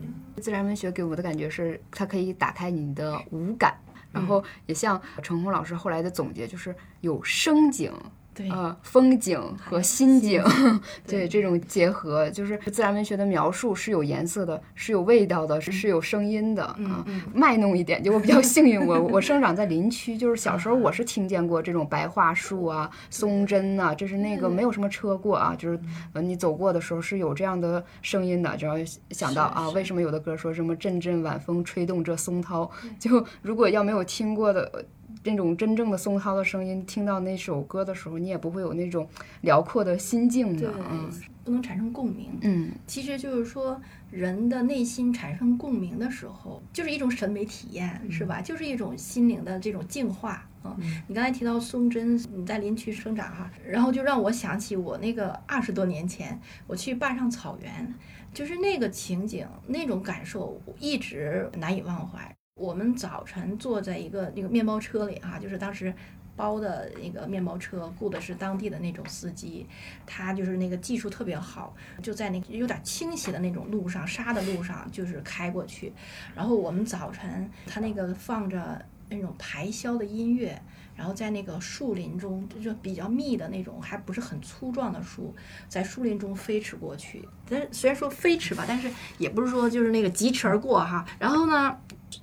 [0.43, 3.78] 自然文学给我的感觉是，它可以打开你的五感。
[4.13, 7.93] 然后也像陈红老师后来的总结，就是有声景。
[8.35, 10.43] 对呃，风景和心境，
[11.07, 17.05] 对这种结合，就是自然文学的描述是有颜色的，是有味道的，是是有声音的啊。
[17.35, 25.78] 卖弄一点，就我比较幸运，我 我生长在林区，就是小时候我是听见过这种白桦树啊、松针呐，就是那个没有什么车过啊，就是
[26.14, 28.76] 呃你走过的时候是有这样的声音的，只要
[29.11, 32.70] 想到啊，为什么有的歌说什么阵阵晚风吹动这松涛？
[32.99, 34.85] 就如果要没有听过的。
[35.25, 39.09] 那种真正的松涛的声音，听到那首歌的时候，你也不会有那种
[39.43, 40.73] 辽阔的心境的。
[40.91, 41.11] 嗯，
[41.45, 42.31] 不能产生共鸣。
[42.43, 48.41] 嗯其实就是说，人的内心产生共鸣的时候，就是一种审美体验，是吧？
[48.41, 50.47] 就是一种心灵的这种净化。
[50.64, 50.77] 嗯、
[51.09, 57.93] 你刚才提到松针，你在林区生长哈，然后就让我想起我那个二十多年前我去坝上草原，
[58.33, 62.33] 就是那个情景，那种感受，一直难以忘怀。
[62.55, 65.92] 我们早晨坐在一个那个面包车里哈、就是当时
[66.36, 69.66] 包的那个面包车，雇的是当地的那种司机，
[70.07, 75.92] 他就是那个技术特别好，就在那个有点倾斜的那种路上，沙的路上，就是开过去。
[76.34, 80.61] 然后我们早晨，他那个放着那种排箫的音乐，
[80.94, 85.34] 然后在那个树林中，就比较密的那种，还不是很粗壮的树，
[85.68, 87.26] 在树林中飞驰过去。
[87.48, 91.05] 但虽然说飞驰吧，但是也不是说就是那个疾驰而过哈。
[91.18, 91.78] 然后呢，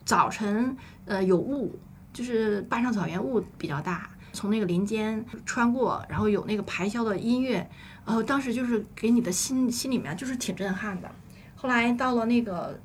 [0.06, 0.76] 早晨
[1.06, 1.78] 呃有雾，
[2.14, 7.68] 就是坝上草原雾比较大，从那个林间穿过，然后有那个排箫的音乐，
[8.06, 11.10] 然后当时就是给你的心心里面就是挺震撼的。
[11.56, 12.80] 后来到了那个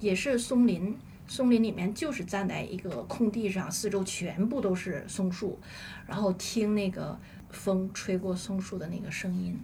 [0.00, 0.96] 也是松林，
[1.26, 5.58] 松林里面就是站在一个空地上，四周全部都是松树，
[6.06, 7.18] 然后听那个
[7.50, 9.58] 风吹过松树的那个声音。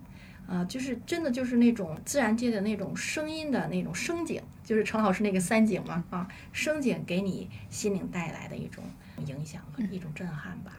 [0.45, 8.82] 啊，就是真的就是那种自然界的那种声音的那种声景，就是陈老师那个三景嘛啊，声景给你心灵带来的一种
[9.26, 10.72] 影响和一种震撼吧。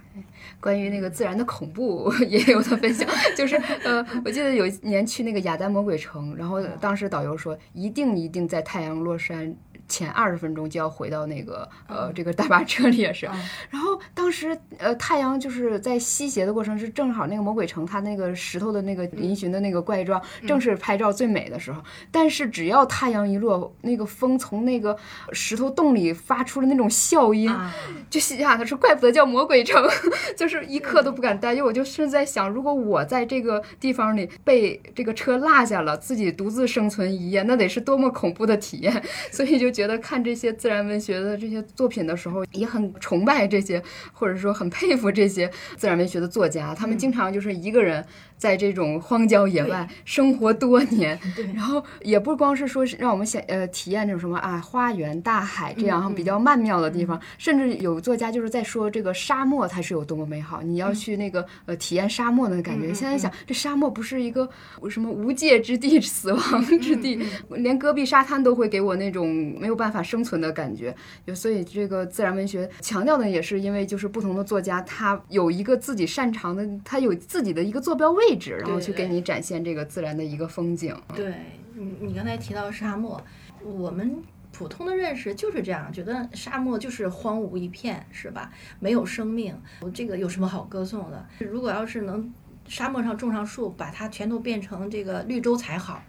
[0.59, 9.55] 关于那个自然的恐怖也有的分享，就是呃，我记得有一年去那个雅丹魔鬼城，然后当时导游说，一定一定在太阳落山
[9.93, 13.27] 前二十分钟就要回到那个呃这个大巴车里也是，
[13.69, 24.97] 然后当时呃太阳就是在西斜的过程是正好那个魔鬼城它那个石头的那个嶙峋的那个怪状，正是拍照最美的时候，但是只要太阳一落，那个风从那个
[25.31, 27.71] 石头洞里发出了那种笑音，啊，
[28.09, 29.87] 就心想他说怪不得叫魔鬼城，
[30.35, 39.03] 就是一刻都不敢待，因为我就是在想，如果我在这个地方里被这个车落下了，自己独自生存一夜，那得是多么恐怖的体验。
[39.31, 43.81] 所以就觉得看这些自然文学的这些作品的时候，也很崇拜这些，
[44.11, 48.05] 或者说很佩服这些自然文学的作家，他们经常就是一个人。
[48.43, 51.17] 在这种荒郊野外生活多年，
[51.55, 62.93] 然后也不光是说是让我们想呃体验这种什么啊花园、大海这样比较曼妙的地方，甚至有作家就是在说这个沙漠它是有多么美好，你要去那个呃体验沙漠的感觉。
[62.93, 64.49] 现在想这沙漠不是一个
[64.89, 67.17] 什么无界之地、 死亡之地，
[67.49, 70.93] 连戈壁沙滩都会给我那种没有办法生存的感觉。
[71.25, 80.95] 就所以这个自然文学强调的也是因为就是不同的作家他有一个自己擅长的，他有自己的一个坐标位置，然后去给你展现这个自然的一个风景。
[81.15, 81.33] 对
[81.75, 83.21] 你，你刚才提到沙漠，
[83.63, 84.17] 我们
[84.51, 88.51] 普通的认识就是这样，觉得沙漠就是荒芜一片，是吧？
[88.79, 89.55] 没有生命，
[89.93, 91.25] 这个有什么好歌颂的？
[91.39, 92.33] 如果要是能
[92.67, 96.03] 沙漠上种上树，把它全都变成这个绿洲才好。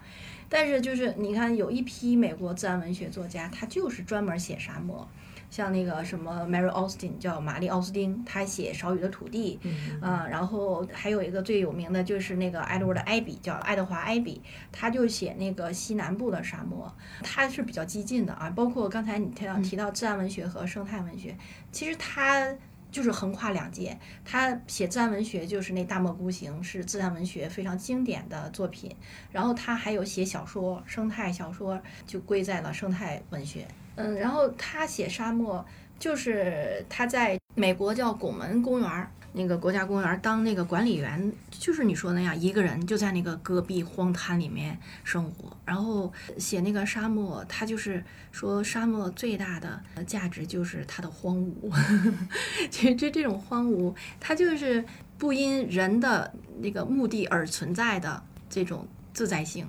[0.49, 5.09] 但是就是你看，有一批美国自然文学作家，他就是专门写沙漠。
[5.55, 9.61] 像那个什么 Mary Austin 叫玛丽奥斯汀，她写《少雨的土地》，
[10.05, 14.43] 啊、然后还有一个最有名的就是那个 Edward 艾比，叫爱德华艾比，
[14.73, 16.93] 他就写那个西南部的沙漠，
[17.23, 18.51] 他是比较激进的啊。
[18.51, 21.37] 包括刚才你提到提到自然文学和生态文学，
[21.71, 22.53] 其实他。
[22.91, 28.95] 就是横跨两界，他写自然文学就是那《大漠孤行》是自然文学非常经典的作品，
[29.33, 33.67] 然后他还有写小说，生态小说就归在了生态文学。
[33.97, 35.65] 嗯，然后他写沙漠，
[35.99, 51.73] 就是他在美国叫拱门公园那个国家公园当那个管理员，就是你说那样，一个人就在那个戈壁荒滩里面生活，然后写那个沙漠，他就是说沙漠最大的价值就是它的荒芜，
[52.71, 54.85] 其实这这种荒芜，它就是
[55.19, 59.67] 不因人的那个目的而存在的这种自在性。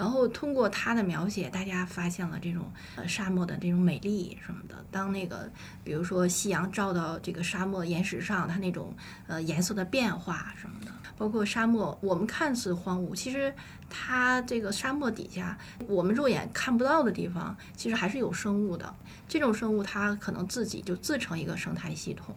[0.00, 4.74] 然后通过他的描写，大家发现了这种呃沙漠的这种美丽什么的。
[4.90, 5.46] 当那个
[5.84, 8.94] 比如说夕阳照到这个沙漠岩石上，它那种
[9.26, 13.54] 呃颜色的变化什么的，包括沙漠，我们看似荒芜，其实
[13.90, 18.94] 它这个沙漠底下我们肉眼看不到的地方，其实还是有生物的。
[19.28, 22.34] 这种生物它可能自己就自成一个生态系统。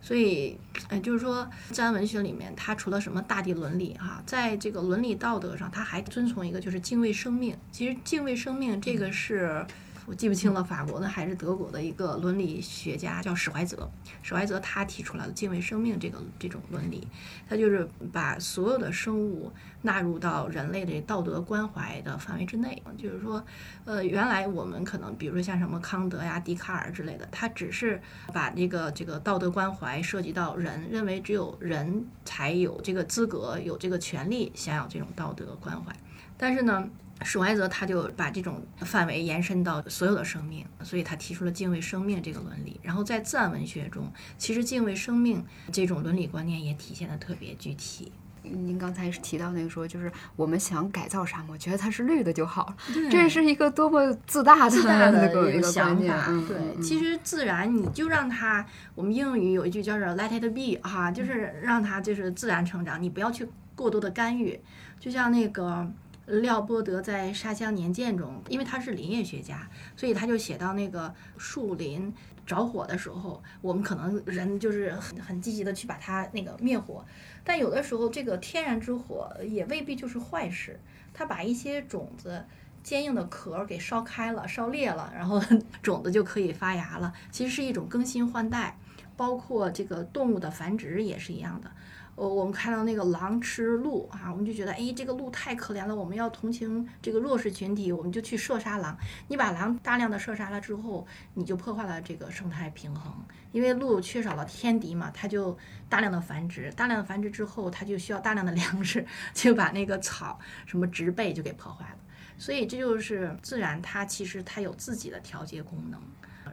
[0.00, 0.58] 所以，
[0.88, 7.56] 呃，就是说，自然文学里面，它除了什么大地伦理哈、在这个伦理道德上，它还遵从一个就是敬畏生命。
[7.70, 9.64] 其实，敬畏生命这个是
[10.06, 13.88] 我记不清了，法国的还是德国的一个伦理学家叫史怀泽。
[14.22, 17.06] 史怀泽他提出来了敬畏生命这个这种伦理，
[17.48, 22.82] 他就是把所有的生物纳入到人类的道德关怀的范围之内。
[22.98, 23.44] 就是说，
[23.84, 28.00] 呃，原来我们可能比如说像什么康德呀、笛卡尔之类的，他只是
[28.32, 35.94] 把这个这个道德关怀涉及到人，认为只有人才有这个资格、有这个权利享有这种道德关怀。
[36.36, 36.88] 但是呢，
[37.24, 42.78] 史怀泽他就把这种范围延伸到所有的生命，所以他提出了敬畏生命这个伦理。
[42.82, 48.12] 然后在自然文学中，其实敬畏生命这种伦理观念也体现的特别具体。
[48.44, 52.76] 您刚才是提到那个说，就是我们想改造沙漠，觉得它是绿的就好了，
[53.08, 55.96] 这是一个多么自大的自大的 一个想。
[56.04, 56.26] 法。
[56.28, 58.66] 嗯对，嗯其实自然你就让它，
[58.96, 63.46] 我们英语有一句叫做 “let it be” 哈、就是让它就是自然成长，你不要去
[63.76, 64.60] 过多的干预。
[64.98, 65.88] 就像那个
[66.26, 72.12] 廖波德在《沙乡年鉴》中，因为他是林业学家，所以他就写到那个树林
[72.46, 77.04] 着火的时候，我们可能人就是很很积极的去把它那个灭火，
[77.44, 80.80] 但有的时候这个天然之火也未必就是坏事，
[81.12, 82.44] 它把一些种子。
[82.82, 85.40] 坚硬的壳给烧开了、烧裂了，然后
[85.80, 87.12] 种子就可以发芽了。
[87.30, 88.76] 其实是一种更新换代，
[89.16, 91.70] 包括这个动物的繁殖也是一样的。
[92.14, 98.96] 呃，我们看到那个狼吃鹿啊，我们就觉得，哎，这个鹿太可怜了，我们要同情这个弱势群体，我们就去射杀狼。
[99.28, 103.14] 你把狼大量的射杀了之后，你就破坏了这个生态平衡，
[103.50, 105.56] 因为鹿缺少了天敌嘛，它就
[105.88, 111.96] 大量的繁殖，大量的繁殖之后，它就需要大量的粮食，就把那个草什么植被就给破坏了。
[112.36, 116.00] 所以这就是自然，它其实它有自己的调节功能，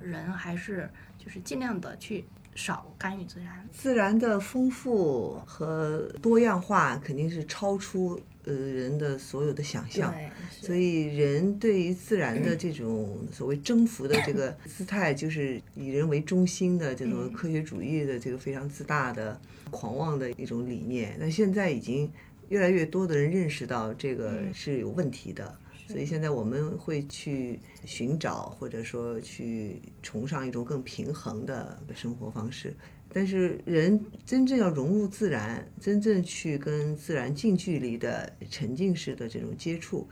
[0.02, 2.26] 人还是就是尽量的去
[2.56, 3.68] 少干预自然。
[3.72, 10.14] 自然的丰富和多样化肯定是超出呃人的所有的想象。
[10.50, 19.40] 所以，人对于自然的这种所谓征服的这个姿态，就是以人为中心的这种科学主义的这个非常自大的、
[19.72, 21.16] 狂妄的一种理念。
[21.20, 22.12] 那现在已经
[22.50, 25.58] 越来越多的人认识到这个是有问题的。
[25.90, 32.76] 所以现在我们会去寻找，或者说去崇尚一种更平衡的生活方式。
[33.12, 40.08] 但是人真正要融入自然，真正去跟自然近距离的沉浸式的这种接触，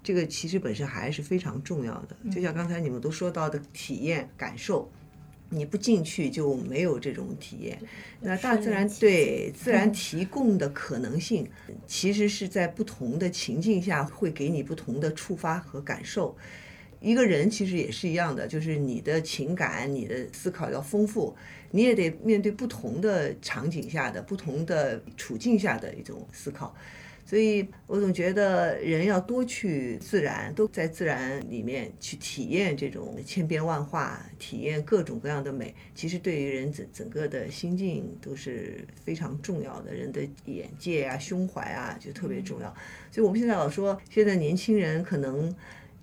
[0.00, 2.16] 这个其实本身还是非常重要的。
[2.30, 4.88] 就像刚才你们都说到的体验感受。
[5.50, 7.78] 你不进去就没有这种体验。
[8.20, 11.48] 那大自然对自然提供的可能性，
[11.86, 16.36] 其实是在不同的情境下会给你不同的触发和感受。
[16.98, 21.36] 一个人其实也是一样的，就是你的情感、你的思考要丰富，
[21.70, 26.74] 你也得面对不同的场景下的、不同的处境下的一种思考。
[27.28, 35.74] 所以我总觉得人要多去自然，都在自然里面去体验这种千变万化，体验各种各样的美。
[35.92, 42.72] 其实对于人整整个的心境都是非常重要的，人的眼界啊、胸怀啊就特别重要。
[43.10, 45.52] 所以我们现在老说，现在年轻人可能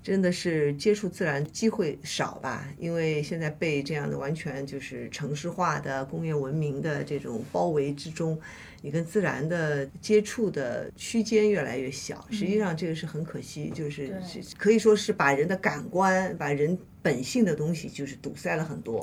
[0.03, 8.37] 真的是接触自然机会少吧，因为现在被这样的完全就是城市化的工业文明的这种包围之中。
[8.85, 14.13] 你跟自然的接触的区间越来越小，实际上这个是很可惜，就是
[14.57, 19.01] 可以说是把人的感官、把人本性的东西就是堵塞了很多，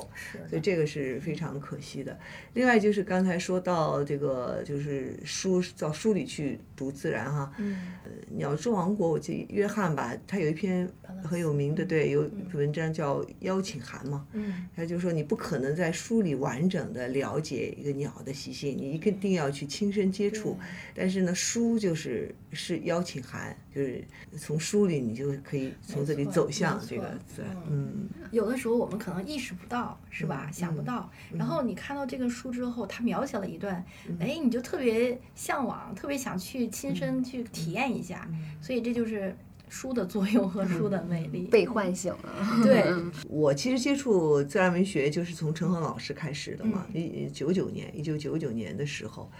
[0.49, 2.19] 所以这个是非常可惜的。
[2.53, 10.89] 另外就是刚才说到这个，就是书到书里去读自然哈，嗯，呃，鸟之王国，我记得约翰吧，他有一篇
[11.23, 19.61] 很有名的对，有文章叫邀请函嘛，嗯，他就说你不可能在书里完整的了解一个鸟的习性，你一定要去。
[19.71, 20.57] 亲身接触，
[20.93, 24.03] 但是呢，书就是是邀请函，就是
[24.37, 27.55] 从书里你就可以从这里走向这个自然。
[27.69, 30.49] 嗯，有的时候我们可能意识不到，是吧？
[30.51, 31.09] 想不到。
[31.33, 33.83] 然后你看到这个书之后，它描写了一段，
[34.19, 38.27] 哎，你就特别向往，特别想去亲身去体验一下。
[38.61, 39.35] 所以这就是。
[39.71, 42.45] 书的作用和书的魅力被唤醒了。
[42.61, 42.83] 对
[43.29, 49.31] 我其实接触自然文学就是从陈恒老师开始的嘛，一九九年，一九九九年的时候，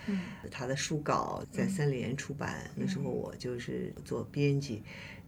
[0.49, 4.81] 他的书稿在三联出版，那时候我就是做编辑，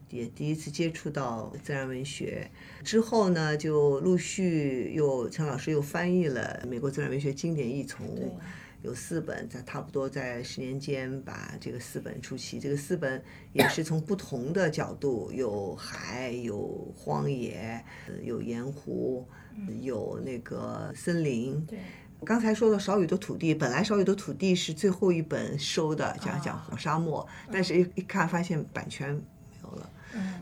[0.09, 2.49] 也第一次接触到自然文学。
[2.81, 8.07] 之后呢，就陆续又陈老师又翻译了《美国自然文学经典译丛》。
[8.83, 12.59] 有四本，在差不多在十年间把这个四本出齐。
[12.59, 13.23] 这个四本
[13.53, 17.83] 也是从不同的角度，有海，有荒野，
[18.21, 19.25] 有盐湖，
[19.79, 21.65] 有那个森林。
[21.65, 21.79] 对，
[22.25, 29.89] 刚才说的少雨的土地，本来少雨的土地是最后一本收的，讲讲火沙漠，但是一一看发现版权没有了，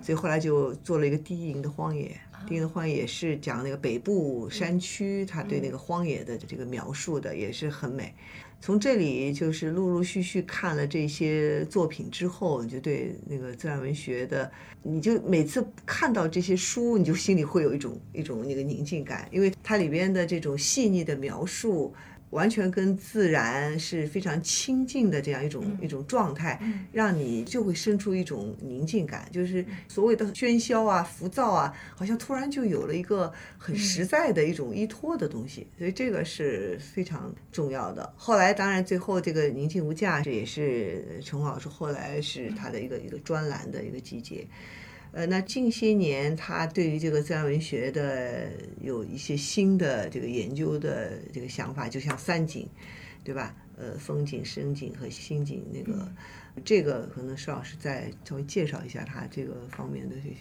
[0.02, 2.20] 所以后来就做了一个低吟的荒野。
[2.48, 8.14] 第一的荒野也是讲那个北部山区，他对那个荒野的这个描述的也是很美。
[8.60, 14.52] 从这里就是陆陆续续看了这些作品之后，你就对那个自然文学的，
[14.84, 21.94] 你就每次看到这些书，你就心里会有一种一种那个宁静感，因为它里边的这种细腻的描述。
[22.32, 26.60] 完全跟自然是非常亲近的这样一种一种状态，
[26.91, 38.12] 让你就会生出一种宁静感，就是所谓的喧嚣啊、浮躁啊，好像突然就有了一个很实在的一种依托的东西，所以这个是非常重要的。
[38.18, 44.48] 后来当然最后这个宁静无价，这也是陈红老师后来是他的一个一个专栏的一个集结。
[45.12, 52.68] 呃，那近些年他对于这个自然文学的有一些新的这个研究的这个想法，就像三景，
[53.24, 53.56] 对吧？
[53.78, 56.08] 呃，风景、声景和心景，那个
[56.64, 60.36] 这个可能施老师再稍微介绍一下他这个方面的这些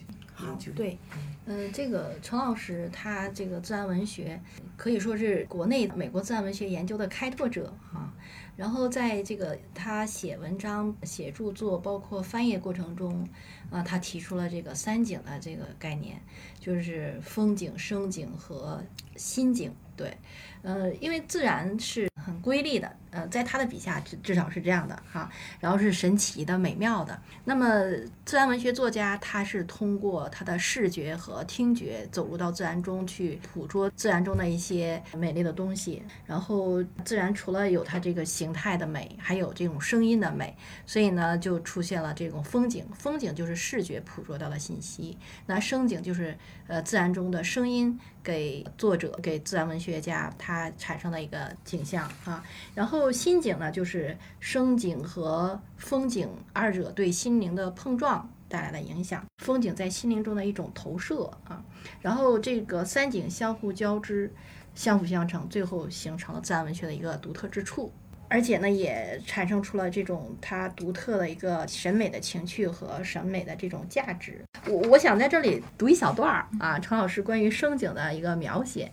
[0.47, 0.71] 研究。
[0.73, 0.99] 对，
[1.47, 4.39] 嗯，这个陈老师他这个自然文学
[4.77, 8.13] 可以说是国内美国自然文学研究的开拓者哈。
[8.61, 13.27] 然后在这个他写文章、写著作，包括翻译过程中，
[13.71, 16.21] 啊，他提出了这个三景的这个概念，
[16.61, 18.85] 就是风景、声景和
[19.17, 19.73] 心景。
[19.97, 20.15] 对，
[20.61, 27.21] 呃，因为自然是很瑰丽的，呃，在他的笔下至至少是这样的哈，然后是神奇的、美妙的。
[27.45, 27.67] 那么，
[28.25, 36.03] 自然文学作家他是通过他的视觉和听觉走入到自然中去，捕捉自然中的一些美丽的东西。
[36.27, 40.57] 然后，自然除了有它这个形态的美，还有这种声音的美，
[40.87, 42.87] 所以呢，就出现了这种风景。
[42.95, 47.99] 风景就是视觉捕捉到的信息，那声景就是呃自然中的声音。
[48.23, 61.65] 给作者、给自然文学家他产生的一个景象啊，然后后心景呢，就是声景和风景二者对心灵的碰撞带来的影响，风景在心灵中的一种投射啊，
[62.03, 64.31] 然后这个三景相互交织、
[64.75, 67.91] 相辅相成，最后形成了自然文学的一个独特之处。
[68.29, 74.45] 而且呢，也产生出了这种它独特的一个审美的情趣和审美的这种价值。
[74.69, 78.93] 我我想在这里读一小段儿啊，程老师关于声景的一个描写。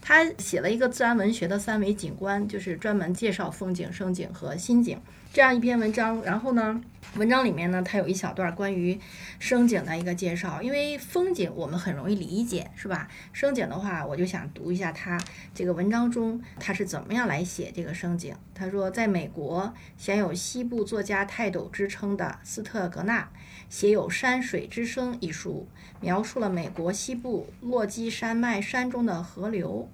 [0.00, 5.00] 他写了一个自然文学的三维景观，就是专门介绍风景、声景和心景
[5.32, 6.22] 这样一篇文章。
[6.22, 6.80] 然后呢，
[7.16, 8.98] 文章里面呢，它有一小段关于
[9.38, 10.62] 声景的一个介绍。
[10.62, 13.08] 因为风景我们很容易理解，是吧？
[13.32, 15.18] 声景的话，我就想读一下他
[15.54, 18.34] 这个文章中他是怎么样来写这个声景。
[18.54, 23.28] 他说，在美国享有西部作家泰斗之称的斯特格纳
[23.68, 25.68] 写有《山水之声》一书。
[26.00, 29.88] 描述了美国西部落基山脉山中的河流，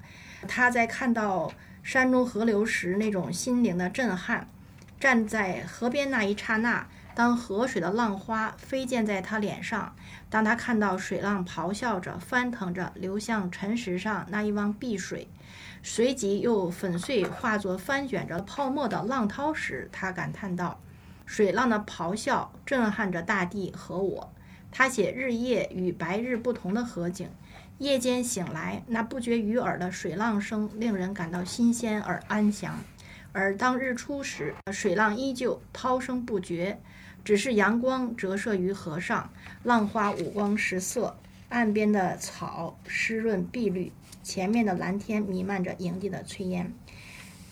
[0.49, 4.49] 他在看到山中河流时那种心灵的震撼。
[4.99, 9.95] 站在河边那一刹那，当河水的浪花飞溅在他脸上，
[10.29, 15.29] 当他看到水浪咆哮着翻腾着流向沉石上那一汪碧水，
[15.85, 20.81] 随即又粉碎化作翻卷着泡沫的浪涛时，他感叹道
[21.27, 24.33] ：“水浪的咆哮震撼着大地和我。”
[24.75, 27.29] 他写日夜与白日不同的河景，
[27.77, 32.77] 夜间醒来，那不绝于耳的水浪声令人感到新鲜而安详；
[33.33, 36.81] 而当日出时，水浪依旧涛声不绝，
[37.23, 39.31] 只是阳光折射于河上，
[39.63, 41.19] 浪花五光十色，
[41.51, 43.93] 岸边的草湿润碧绿，
[44.23, 46.73] 前面的蓝天弥漫着营地的炊烟。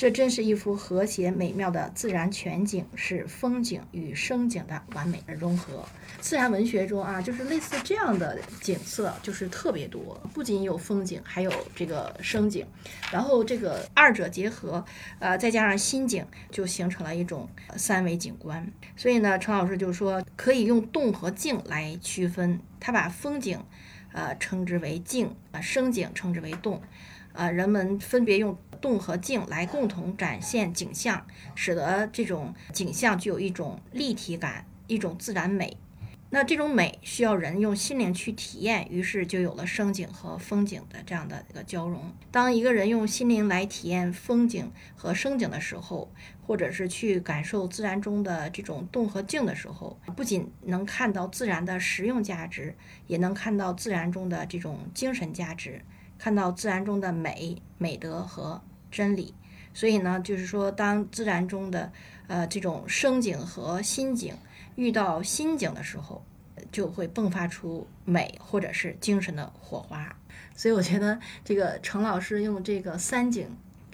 [0.01, 5.85] 这真是一幅和谐美妙的自然全景，是风景与生景的完美的融合。
[6.22, 12.66] 自然文学中啊，就是类似这样的景色，就是特别多，不仅有风景，还有这个生景，
[13.12, 14.82] 然后这个二者结合，
[15.18, 17.47] 呃，再加上心景，就形成了一种
[17.77, 18.72] 三维景观。
[18.97, 23.62] 所以呢，陈老师就说可以用动和静来区分，他把风景，
[24.14, 26.81] 呃，称之为静，啊，生景称之为动，
[27.35, 28.56] 啊，人们分别用。
[28.81, 35.77] 动和静来共同展现景象，使得这种景象具有一种立体感，一种自然美。
[36.32, 42.01] 那这种美需要人用心灵去体验，于是就有了声景和风景的这样的一个交融。
[42.31, 46.09] 当一个人用心灵来体验风景和声景的时候，
[46.47, 52.77] 或者是去感受自然中的这种动和静的时候，不仅能看到自然的实用价值，
[53.09, 55.85] 也能看到自然中的这种精神价值，
[56.16, 58.62] 看到自然中的美、美德和。
[58.90, 59.32] 真理，
[59.72, 61.92] 所以呢，就是说，当自然中的
[62.26, 64.34] 呃这种声景和心景
[64.76, 66.24] 遇到心景的时候，
[66.72, 70.16] 就会迸发出美或者是精神的火花。
[70.54, 73.48] 所以我觉得这个程老师用这个三景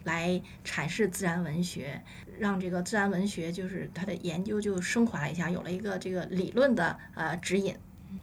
[0.05, 2.02] 来阐释自然文学，
[2.39, 7.74] 让这个自然文学就是它的研究就升华了一下，有了一个这个理论的呃指引。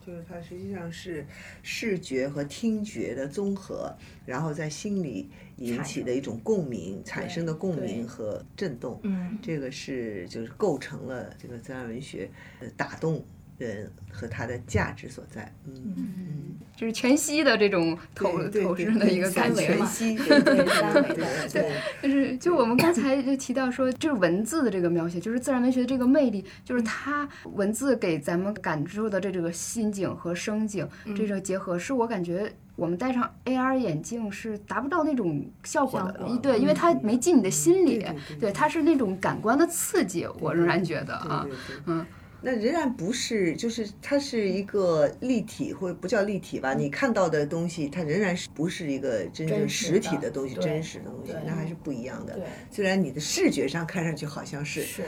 [0.05, 1.25] 就是它实际上是
[1.61, 3.95] 视觉和听觉的综合，
[4.25, 5.29] 然后在心里
[5.63, 8.99] 引起的一种共鸣，产生的共鸣和震动。
[9.03, 12.29] 嗯，这个是就是构成了这个自然文学
[12.59, 13.23] 呃打动
[13.67, 15.51] 人和它的价值所在。
[15.65, 20.55] 嗯嗯，就是全息的这种投投射的一个感觉全息， 对对
[21.13, 21.71] 对对。
[22.01, 36.37] 就是就我们刚才就提到说，就是文字的这个描写，就是自然文学的这个魅力，就是它文字给咱们感受的这这个心境和声景这种结合，是我感觉我们戴上 AR 眼镜是达不到那种效果的。
[36.41, 38.05] 对，因为它没进你的心里，
[38.39, 41.47] 对，它是那种感官的刺激，我仍然觉得啊，
[41.85, 42.05] 嗯。
[42.45, 46.73] 那仍然不是，就是它是一个立体，或者不叫立体吧？
[46.73, 52.37] 你看到的东西，它仍然是不是一个真正实体的东西，真实的东西，那还是不一样的。
[52.69, 55.03] 虽然你的视觉上看上去好像是，是，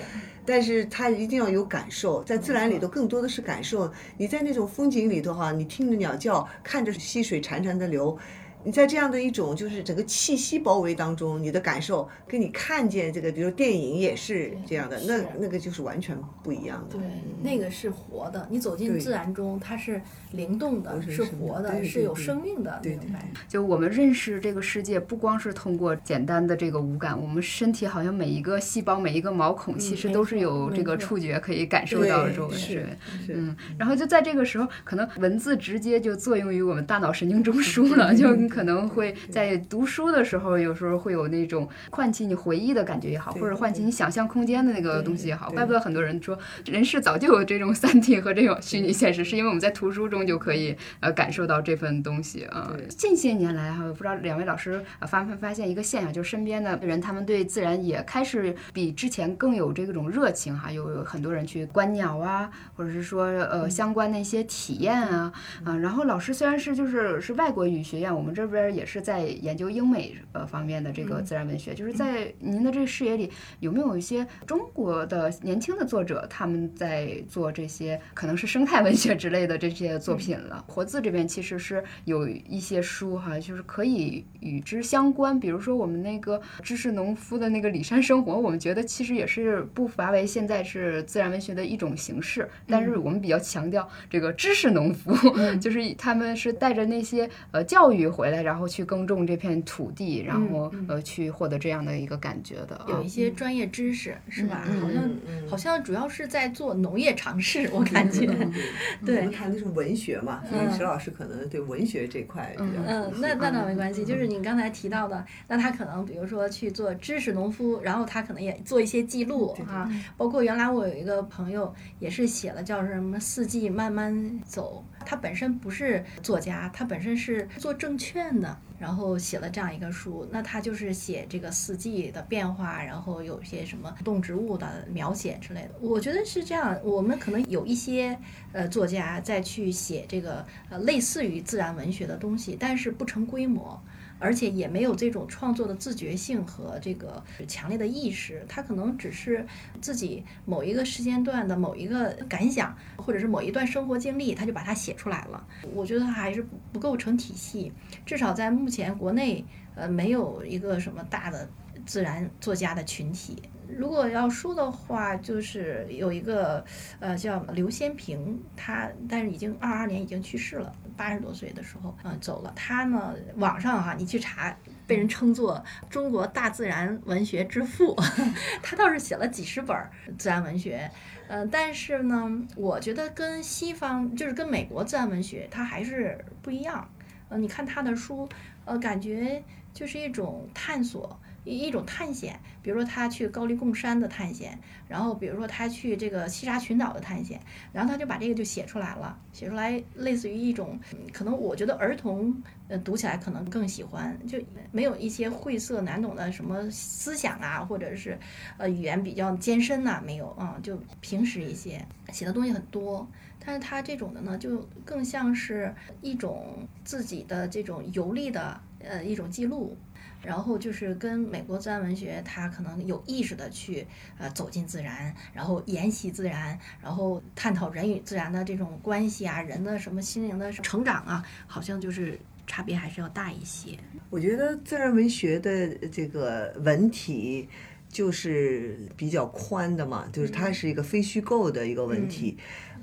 [0.46, 3.92] 但是它一定要有感受，在自然里头更多的是感受。
[4.18, 8.18] 你在那种风景里头哈，你听着鸟叫，看着溪水潺潺的流。
[8.66, 16.98] 你在这样的一种就是整个气息包围当中，你的感受跟你看见这个，比如电影也是这样的，那那个就是完全不一样的。
[16.98, 17.08] 对，
[17.44, 20.02] 那个是活的，你走进自然中，它是
[20.32, 23.40] 灵动的，是活的，是有生命的那种感觉。
[23.48, 32.58] 就我们认识这个世界，不光是通过简单的这个五感，我们身体好像每一个细胞、每一个毛孔，其实都是有这个触觉可以感受到周围。
[32.58, 32.88] 是，
[33.30, 33.56] 嗯。
[33.78, 38.26] 然后就在这个时候，可能文字直接就作用于我们大脑神经中枢了， 就。
[38.56, 45.52] 可能会在读书的时候，有时候会有那种唤起你回忆的感觉也好，或者唤起你想象空间的那个东西也好。
[45.52, 52.74] 怪不得很多人说，人世早就有这种三 D 和这种虚拟现实，是因为我们在图书中就可以呃感受到这份东西啊。
[52.88, 65.34] 近些年来哈，不知道两位老师发没发现一个现象，就是身边的人他们对自然也开始比之前更有这种热情哈，有有很多人去观鸟啊，或者是说呃相关的一些体验啊
[65.66, 65.76] 啊。
[65.76, 68.45] 然后老师虽然是就是是外国语学院，我们这。
[68.46, 80.64] 这边也是在研究英美呃方面的这个自然文学，就是在您的这个视野里，有没有一些中国的年轻的作者，他们在做这些可能是生态文学之类的这些作品了？
[80.68, 95.12] 活字这边其实是有一些书哈，就是可以与之相关，比如说我们那个知识农夫的那个里山生活，我们觉得其实也是不乏为现在是自然文学的一种形式，但是我们比较强调这个知识农夫，
[95.60, 98.46] 就是他们是带着那些呃教育回来。
[98.46, 104.64] 然后去耕种这片土地，然后呃去获得这样的一个感觉的，有一些专业知识是吧？
[104.80, 105.10] 好像
[105.50, 108.28] 好像主要是在做农业尝试，我感觉。
[109.04, 112.84] 对，我们谈的是文学嘛，所以石老师可能对文学这块比较。
[112.86, 124.86] 嗯，那那倒没关系，就是你刚才提到的，那他可能比如说去做知识农夫，然后他可能也做一些记录啊，包括原来我有一个朋友也是写了叫什么《四季慢慢走》。
[125.06, 130.28] 他本身不是作家，他本身是做证券的，然后写了这样一个书。
[130.32, 135.72] 那他就是写这个四季的变化，然后有一些什么动植物的描写之类的。
[135.80, 138.18] 我觉得是这样，我们可能有一些
[138.52, 143.82] 呃作家再去写这个呃类似于自然文学的东西，但是不成规模。
[144.20, 149.46] 而且也没有这种创作的自觉性和这个强烈的意识，他可能只是
[149.82, 155.46] 自己某一个时间段的某一个感想，或者是某一段生活经历，他就把它写出来了。
[155.74, 157.72] 我觉得他还是不构成体系，
[158.06, 159.44] 至少在目前国内，
[159.76, 161.48] 呃，没有一个什么大的
[161.86, 163.42] 自然作家的群体。
[163.68, 166.64] 如果要说的话，就是有一个
[167.00, 170.72] 呃叫刘先平，他但是已经二二年已经去世了。
[170.96, 172.54] 八十多岁的时候，嗯，走了。
[172.56, 174.56] 他呢，网上哈，你去查，
[174.88, 177.96] 被人称作中国大自然文学之父。
[178.64, 179.78] 他倒是写了几十本
[180.18, 180.90] 自然文学，
[181.28, 186.90] 嗯，但是呢，我觉得跟西方，就是跟美国自然文学，它还是不一样。
[187.30, 188.28] 呃，你看他的书，
[188.66, 189.44] 呃，感觉
[189.74, 191.20] 就是一种探索。
[191.48, 197.40] 一一种探险，比如说他去高黎贡山的探险，然后比如说他去这个西沙群岛的探险，
[197.72, 200.80] 然后他就把这个就写出来了，写出来类似于一种，
[201.14, 202.36] 可能我觉得儿童
[202.68, 208.18] 呃读起来可能更喜欢，就没有一些晦涩难懂的什么思想啊，或者是
[208.58, 213.08] 呃语言比较艰深呐，没有啊，就平实一些，写的东西很多，
[213.46, 215.72] 但是他这种的呢，就更像是
[216.02, 219.78] 一种自己的这种游历的呃一种记录。
[220.26, 223.86] 然后就是跟美国自然文学，它可能有意识的去
[224.18, 233.78] 呃走进自然，然后研习自然，然后探讨人与自然的这种关系啊，人的什么心灵的成长啊，好像就是差别还是要大一些。
[234.10, 237.48] 我觉得自然文学的这个文体
[237.90, 242.38] 就是比较宽的嘛，就是它是一个非虚构的一个文体。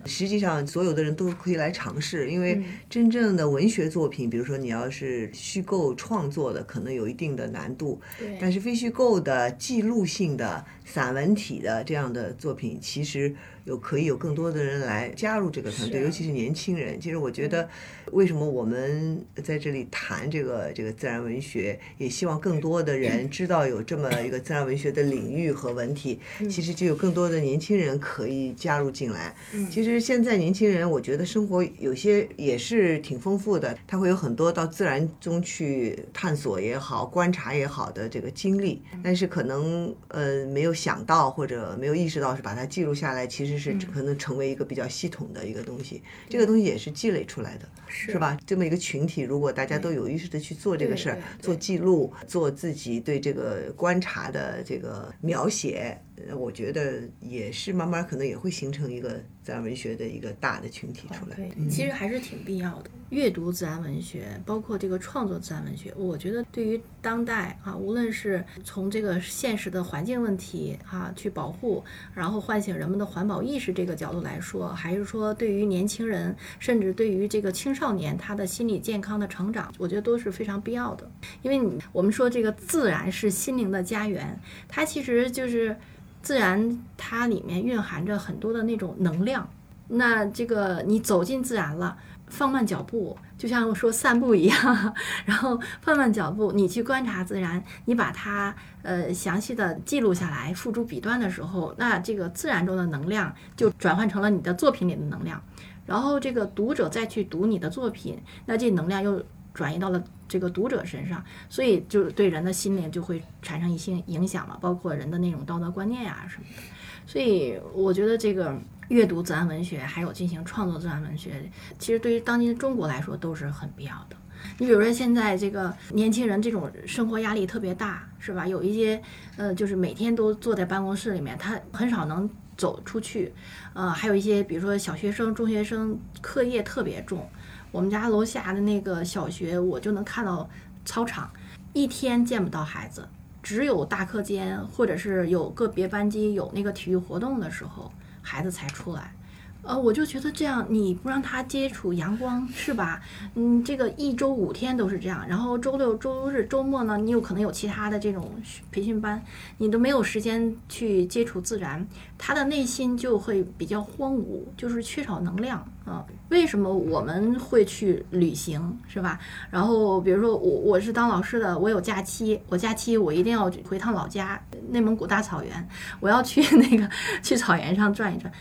[0.05, 8.01] 实际上所有的人都可以来尝试，因为真正的文学作品，比如说你要是虚构创作的，可能有一定的难度。
[8.41, 13.35] 但是非虚构的、记录性的、散文体的这样的作品，其实。
[13.64, 17.01] 有可以有更多的人来加入这个团队，尤其是年轻人。
[17.01, 17.69] 其实我觉得，
[18.10, 26.19] 为什么我们在这里谈这个这个自然文学，也希望更多的人 知道有这么一个自然文学的领域和文体。
[26.51, 29.32] 其实就有更多的年轻人可以加入进来。
[29.70, 43.52] 其实现在年轻人，我觉得生活有些也是挺丰富的，他会有很多到自然中去探索也好、观察也好的这个经历，但是可能呃没有想到或者没有意识到是把它记录下来，其实。
[43.62, 48.36] 是可能成为一个比较系统的一个东西，这个东西也是积累出来的，是吧？
[48.44, 55.96] 这么一个群体，如果大家都有意识的去做这个事儿，做记录，做自己对这个观察的这个描写。
[56.36, 61.36] 我觉得也是，慢慢可能也会形成一个自然文学的一个大的群体出来。
[61.36, 62.90] 对，其实还是挺必要的。
[63.10, 81.10] 阅读自然文学，包括这个创作自然文学，我觉得对于当代啊，无论是从这个现实的环境问题啊去保护，然后唤醒人们的环保意识这个角度来说，还是说对于年轻人，甚至对于这个青少年他的心理健康的成长，我觉得都是非常必要的。
[81.43, 85.77] 因为我们说这个自然是心灵的家园，它其实就是。
[86.23, 89.49] 自然它里面蕴含着很多的那种能量，
[89.89, 91.97] 那这个你走进自然了，
[92.28, 94.94] 放慢脚步，就像说散步一样，
[95.27, 105.43] 然后放慢脚步，你去观察自然，你把它呃详细的记录下来，付诸笔端的时候，那这个自然中的能量就转换成了你的作品里的能量，
[105.85, 109.23] 然后这个读者再去读你的作品，那这能量又。
[109.55, 116.62] 转移到了这个读者身上，所以就对人的心灵就会产生一些影响嘛，包括人的那种道德观念呀什么的。
[117.07, 118.57] 所以我觉得这个
[118.89, 124.16] 阅读自然文学，还有进行创作自然文学，其实对于当今中国来说都是很必要的。
[124.59, 128.47] 你比如说现在这个年轻人这种生活压力特别大，是吧？
[128.47, 129.01] 有一些
[129.37, 133.33] 呃，就是每天都坐在办公室里面，他很少能走出去。
[133.74, 137.29] 呃，还有一些比如说小学生、中学生，课业特别重。
[137.73, 140.49] 我们家楼下的那个小学，我就能看到
[140.85, 141.31] 操场，
[141.73, 143.09] 一天见不到孩子，
[143.43, 147.90] 只有大课间或者是有个别班级有那个体育活动的时候，
[148.20, 149.15] 孩子才出来。
[149.64, 153.01] 呃，我就觉得这样，你不让他接触阳光，是吧？
[153.36, 158.28] 嗯，这个一周五天都是这样，然后周六、周日、周末呢，你有可能有其他的这种
[158.72, 159.22] 培训班，
[159.59, 161.86] 你都没有时间去接触自然，
[162.18, 166.05] 他的内心就会比较荒芜，就是缺少能量啊。
[166.30, 169.20] 为什么我们会去旅行，是吧？
[169.48, 175.68] 然后比如说我我是当老师的，我有假期，我假期我一定要回趟老家，内蒙古大草原，
[176.01, 176.90] 我要去 那个
[177.22, 178.32] 去草原上转一转。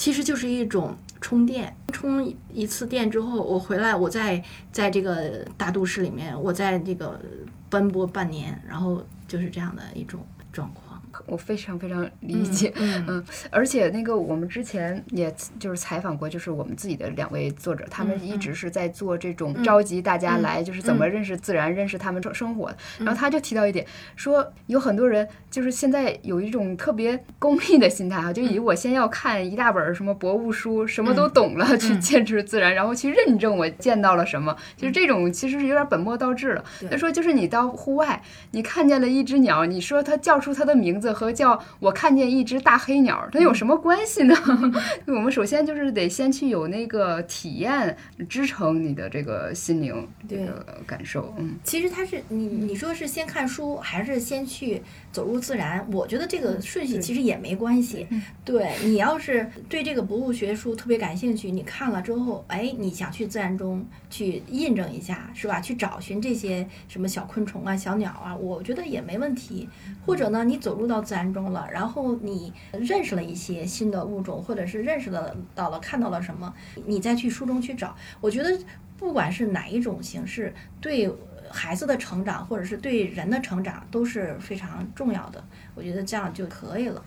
[0.00, 7.20] 其实就是一种充电，充一次电之后，我回来，我在在这个大都市里面，我在这个
[7.68, 10.89] 奔波半年，然后就是这样的一种状况。
[11.26, 22.72] 我非常非常理解，嗯，而且那个我们之前也就是采访过，就是我们自己的两位作者，他们一直是在做这种召集大家来，就是怎么认识自然，认识他们生生活。
[22.98, 23.84] 然后他就提到一点，
[24.16, 34.56] 说有很多人就是现在有一种特别功利的心态啊，就以我先要看一大本什么博物书，什么都懂了去见识自然，然后去认证我见到了什么。
[34.76, 36.64] 就是这种其实是有点本末倒置了。
[36.90, 38.22] 他说，就是你到户外，
[38.52, 41.09] 你看见了一只鸟，你说它叫出它的名字。
[41.12, 44.34] 和叫我看见一只大黑鸟，它有什么关系呢？
[45.06, 47.96] 我们首先就是得先去有那个体验
[48.28, 51.34] 支撑你的这个心灵这个感受。
[51.38, 54.82] 嗯，其实它是你你说是先看书还是先去
[55.12, 55.86] 走入自然？
[55.92, 58.06] 我觉得这个顺序其实也没关系。
[58.44, 65.60] 对你要是对这个博物学书特别感兴趣，你看了之后，哎，你想去自然中去印证一下，是吧？
[65.60, 69.68] 去找寻这些什么小昆虫啊、小鸟啊，我觉得也没问题。
[70.06, 76.52] 或者呢，你走入到自然中了，然后你认识了一些新的物种，或者是认识了到了看到了什么，
[76.86, 77.94] 你再去书中去找。
[78.20, 78.58] 我觉得
[78.96, 81.10] 不管是哪一种形式，对
[81.50, 85.42] 孩子的成长或者是对人的成长都是非常重要的。
[85.74, 87.02] 我觉得这样就可以了。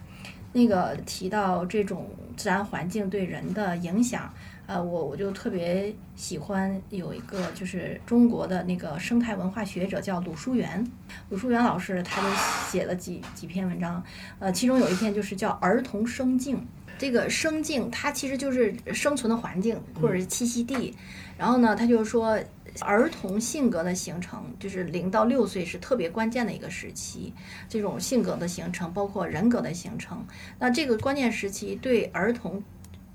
[0.52, 4.32] 那个提到这种自然环境对人的影响。
[4.66, 10.90] 呃，我我就特别喜欢有一个就是中国的那个生态文化学者叫鲁淑媛，
[11.30, 12.28] 鲁淑媛老师他就
[12.72, 14.02] 写了几几篇文章，
[14.40, 16.66] 呃，其中有一篇就是叫儿童生境，
[16.98, 20.96] 这个生境它其实就是生存的环境或者是栖息地，
[21.38, 22.40] 然后呢，他就说
[22.80, 27.34] 儿童性格的形成就是零到六岁是特别关键的一个时期，
[27.68, 30.26] 这种性格的形成包括人格的形成，
[30.58, 32.64] 那这个关键时期对儿童。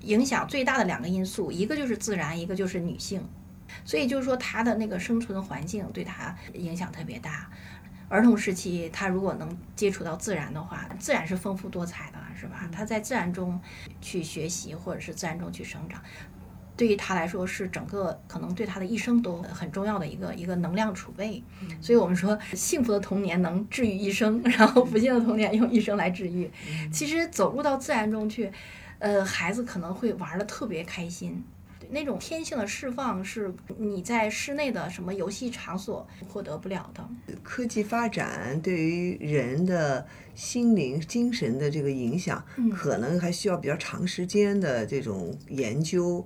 [0.01, 3.21] 影响最大的两个因素，一个就是自然，一个就是女性。
[3.85, 7.49] 所以就是说，他的那个生存环境对他影响特别大。
[8.07, 12.67] 儿童时期，他如果能接触到自然的话，自然是丰富多彩的，是吧？
[12.71, 13.61] 他在自然中
[14.01, 16.01] 去学习，或者是自然中去生长，
[16.75, 21.43] 对于他来说是整个可能对他的一生都很重要的一个一个能量储备。
[21.79, 26.49] 所以我们说，幸福的童年能治愈一生，然后不幸的童年用一生来治愈。
[26.91, 28.51] 其实走入到自然中去，
[28.99, 31.43] 呃，孩子可能会玩的特别开心。
[31.91, 37.09] 那种天性的释放是你在室内的什么游戏场所获得不了的。
[37.41, 40.05] 科技发展对于人的
[40.35, 46.25] 心灵、精神的这个影响，可能还需要比较长时间的这种研究。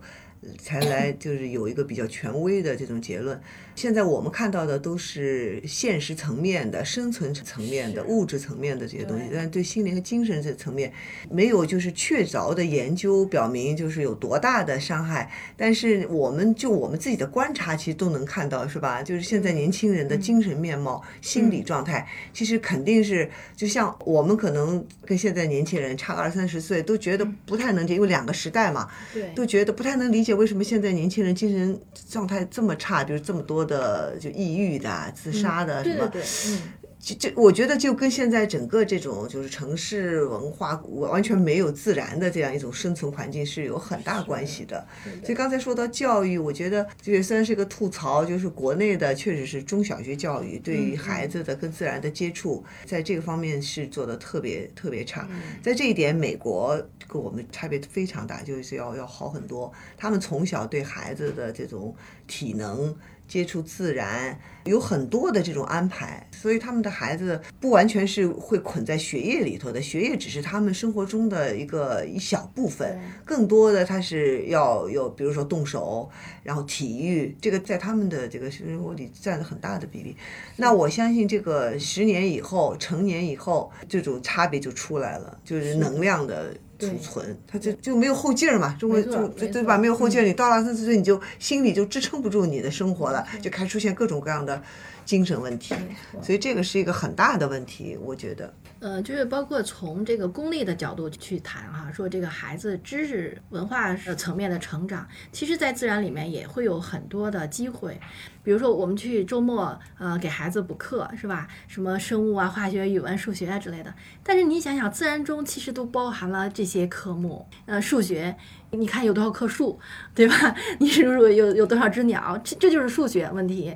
[0.59, 3.41] 才来就是有一个比较权威的这种结论。
[3.75, 10.91] 现在我们看到的都是现实层面的、生存层面的、物质层面的这些东西，但对心灵和精神这层面
[11.29, 15.31] 没有就是确凿的研究表明就是有多大的伤害。
[15.57, 19.01] 但是我们就我们自己的观察，其实都能看到，是吧？
[19.01, 30.33] 就是现在年轻人的精神面貌、心理状态，其实肯定是就像我们可能跟现在年轻人差个二三十岁，都觉得不太能解，因为两个时代嘛，对，都觉得不太能理解。
[30.33, 31.79] 为什么现在年轻人精神
[32.09, 33.03] 状态这么差？
[33.03, 36.07] 比如这么多的就抑郁的、自杀的什么？
[36.07, 36.61] 对对对，嗯。
[37.03, 44.87] 就就我觉得就跟现在整个这种就是城市文化完全没有自然的这样一种生存环境是有很大关系的。
[45.21, 55.27] 所以刚才说到教育，我觉得这也算是一个吐槽，就是国内的确实是中小学教育对于孩子的跟自然的接触，在这个方面是做的特别特别差。
[55.61, 59.69] 在这一点，美国跟我们差别非常大，就是要要好很多。
[59.97, 61.93] 他们从小对孩子的这种
[62.25, 62.95] 体能。
[63.27, 76.09] 接触自然有很多的这种安排，所以他们的孩子不完全是会捆在学业里头的，学业只是他们生活中的一个一小部分，更多的他是要有，比如说动手，
[76.43, 80.15] 然后体育，这个在他们的这个生活里占了很大的比例。
[80.57, 86.55] 那我相信这个十年以后，成年以后，这种差别就出来了，就是能量的。
[86.89, 89.77] 储存，它就就没有后劲儿嘛，就会就对吧？
[89.77, 94.61] 没有后劲儿，你到了三十岁，你就心里就支撑不住你的生活了，就开始出现各种各样的
[95.05, 95.75] 精神问题，
[96.21, 98.53] 所以这个是一个很大的问题，我觉得。
[98.79, 107.97] 呃，就是包括从这个功利的角度去谈哈，说这个孩子知识文化层面的成长，其实，在自然里面也会有很多的机会。
[108.43, 111.47] 比如说，我们去周末呃给孩子补课是吧？
[111.69, 113.93] 什么生物啊、化学、语文、数学啊之类的。
[114.21, 117.47] 但是你想想，自然中其实都包含了这些科目。
[117.65, 118.35] 呃，数学，
[118.71, 119.79] 你看有多少棵树，
[120.13, 120.35] 对吧？
[120.79, 122.37] 你是不是有有多少只鸟？
[122.43, 123.73] 这这就是数学问题。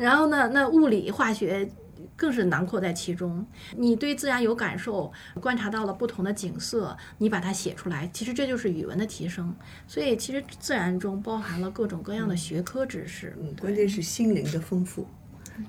[0.00, 1.70] 然后呢，那物理、化学。
[2.16, 3.46] 更是囊括在其中。
[3.76, 5.10] 你对自然有感受，
[5.40, 9.54] 观察到了不同的景色，你把它写出来，其实这就是语文的提升。
[9.86, 13.34] 所以，其实自然中包含了各种各样的学科知识。
[13.40, 15.06] 嗯，关键是心灵的丰富，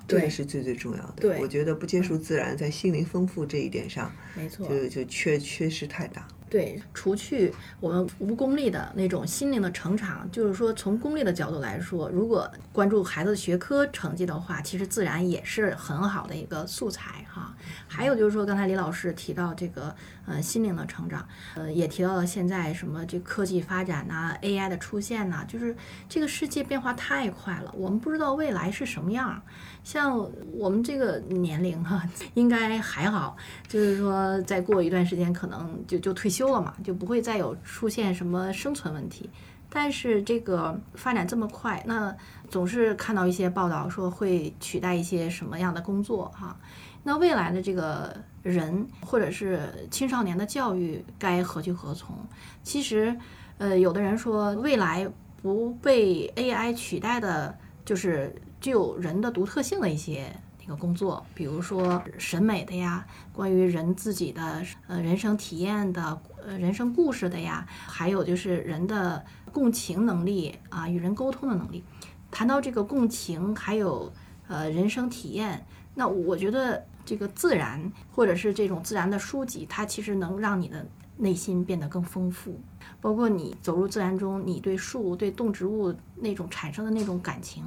[0.06, 1.14] 这个是最最重要的。
[1.20, 6.28] 对，我觉得不接触自然，在心灵丰富这一点上，没错，就就缺缺失太大。
[6.52, 7.50] 对，除去
[7.80, 17.56] 我们无功利的那种心灵的成长，就是说从功利的角度来说，如果关注孩子的学科成绩的话，其实自然也是很好的一个素材哈。
[17.88, 19.96] 还有就是说，刚才李老师提到这个
[20.26, 25.76] 呃心灵的成长，呃也提到了现在什么这科技发展呐，AI 的出现呐，就是
[26.08, 29.40] 这个世界变化太快了，我们不知道未来是什么样。
[29.84, 30.16] 像
[30.52, 32.02] 我们这个年龄哈，
[32.34, 33.36] 应该还好，
[33.66, 39.28] 就是说再过一段时间可能就就退休了嘛，就不会再有出现什么生存问题。
[39.74, 42.14] 但是这个发展这么快，那
[42.50, 46.54] 总是看到一些报道说会取代一些什么样的工作哈？
[47.02, 52.16] 那未来的这个人或者是青少年的教育该何去何从？
[52.62, 53.16] 其实，
[53.58, 55.08] 呃，有的人说未来
[55.40, 58.34] 不被 AI 取代的，就是。
[58.62, 71.82] 具有人的独特性的一些那个工作，比如说审美的呀，关于人自己的呃人生体验的呃人生故事的呀，还有就是人的共情能力啊，与人沟通的能力。
[72.30, 74.12] 谈到这个共情，还有
[74.46, 75.66] 呃人生体验，
[75.96, 82.60] 那我觉得这个自然或者是这种自然的书籍，它其实能让你的内心变得更丰富。
[83.00, 87.64] 包括你走入自然中，你对树、对动植物那种产生的那种感情。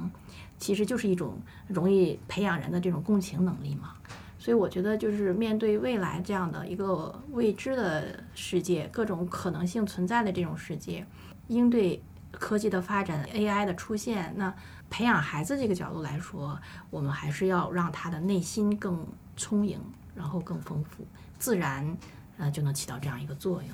[0.58, 1.38] 其实就是一种
[1.68, 3.92] 容易培养人的这种共情能力嘛，
[4.38, 11.06] 所以我觉得就是面对未来这样的一个未知的世界，各种可能性存在的这种世界，
[11.48, 14.54] 应对科技的发展、AI 的出现，那
[14.88, 16.58] 培养孩子这个角度来说，
[16.88, 19.06] 我们还是要让他的内心更
[19.36, 19.78] 充盈，
[20.14, 21.04] 然后更丰富，
[21.38, 21.96] 自然
[22.38, 23.70] 呃就能起到这样一个作用。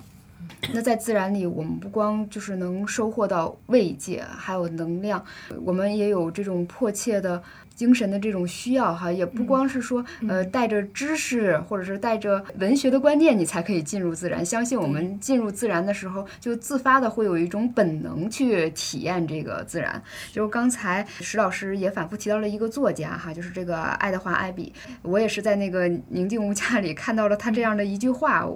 [0.74, 5.24] 那在自然里，我们不光就是能收获到慰藉，还有能量，
[5.64, 7.40] 我们也有这种迫切的。
[7.74, 14.44] 精神的这种需要哈，也不光是说呃带着知识或者是带着文学的观念，你才可以进入自然。
[14.44, 20.01] 相信我们进入自然的时候，就自发的会有一种本能去体验这个自然。
[20.31, 24.73] 就是刚才石老师也反复提到了一个作家哈，就是这个爱德华·艾比。
[25.03, 28.47] 我也是在那个《宁静无价》里看到了他这样的一句话，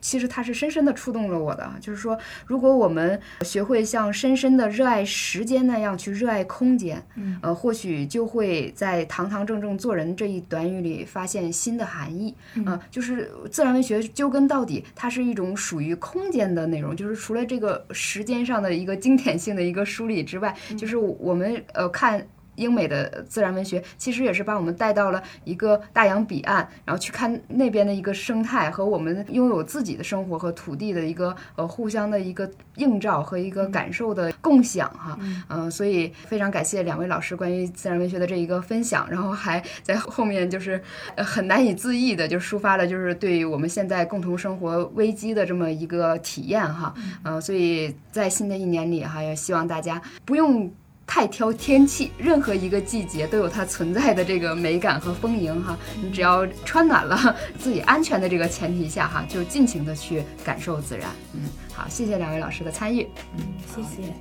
[0.00, 1.70] 其实他是深深的触动了我的。
[1.80, 7.02] 就是说，如果我们学会像深深的热爱时间那样去热爱空间，
[7.40, 8.72] 呃，或许就会。
[8.76, 12.32] 在堂堂正正做人这一短语里发现新的含义
[12.64, 22.24] 啊，就是自然文学究根到底，它是一种属于空间的内容，就是除了这个时间上的一个经典性的一个梳理之外，就是我们呃看。
[22.56, 35.18] 英美的自然文学其实也是把我们带到了一个大洋彼岸，然后去看那边的一个生态和我们拥有自己的生活和土地的一个呃互相的一个映照和一个感受的共享哈，
[35.48, 40.82] 嗯，所以非常感谢两位老师关于自然文学的这一个分享，然后还在后面就是
[41.16, 50.70] 很难以自抑的就抒发了就是对于我们现在共同生活危机的这么一个体验哈，嗯，所以在新的一年里哈，也希望大家不用。
[51.06, 55.78] 太挑天气，任何一个季节都有它存在的这个美感和丰盈哈。
[56.02, 61.08] 你只要穿暖了，自己安全的这个前提下哈，就尽情的去感受自然。
[61.32, 61.42] 嗯，
[61.72, 63.08] 好，谢谢两位老师的参与。
[63.36, 64.12] 嗯，谢谢。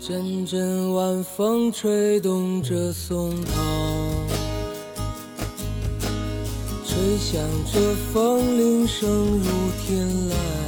[0.00, 3.52] 阵阵晚风吹动着松涛，
[6.84, 7.40] 吹响
[7.72, 9.44] 着风铃声如
[9.84, 10.67] 天籁。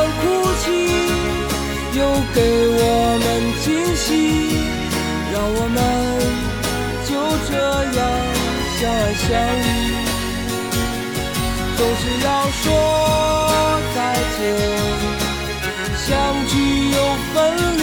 [2.33, 2.79] 给我
[3.23, 3.27] 们
[3.61, 4.07] 惊喜，
[5.33, 5.77] 让我们
[7.07, 7.09] 就
[7.49, 7.51] 这
[7.97, 7.99] 样
[8.77, 9.27] 相爱相
[9.59, 9.67] 依。
[11.77, 12.27] 总是要
[12.61, 12.63] 说
[13.95, 13.97] 再
[14.37, 14.39] 见，
[15.97, 16.07] 相
[16.47, 16.51] 聚
[16.91, 16.97] 又
[17.33, 17.35] 分
[17.77, 17.81] 离，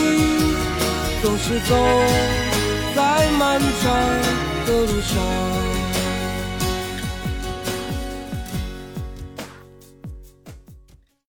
[1.23, 1.71] 总是走
[2.97, 2.99] 在
[3.39, 3.85] 漫长
[4.67, 5.68] 的路上。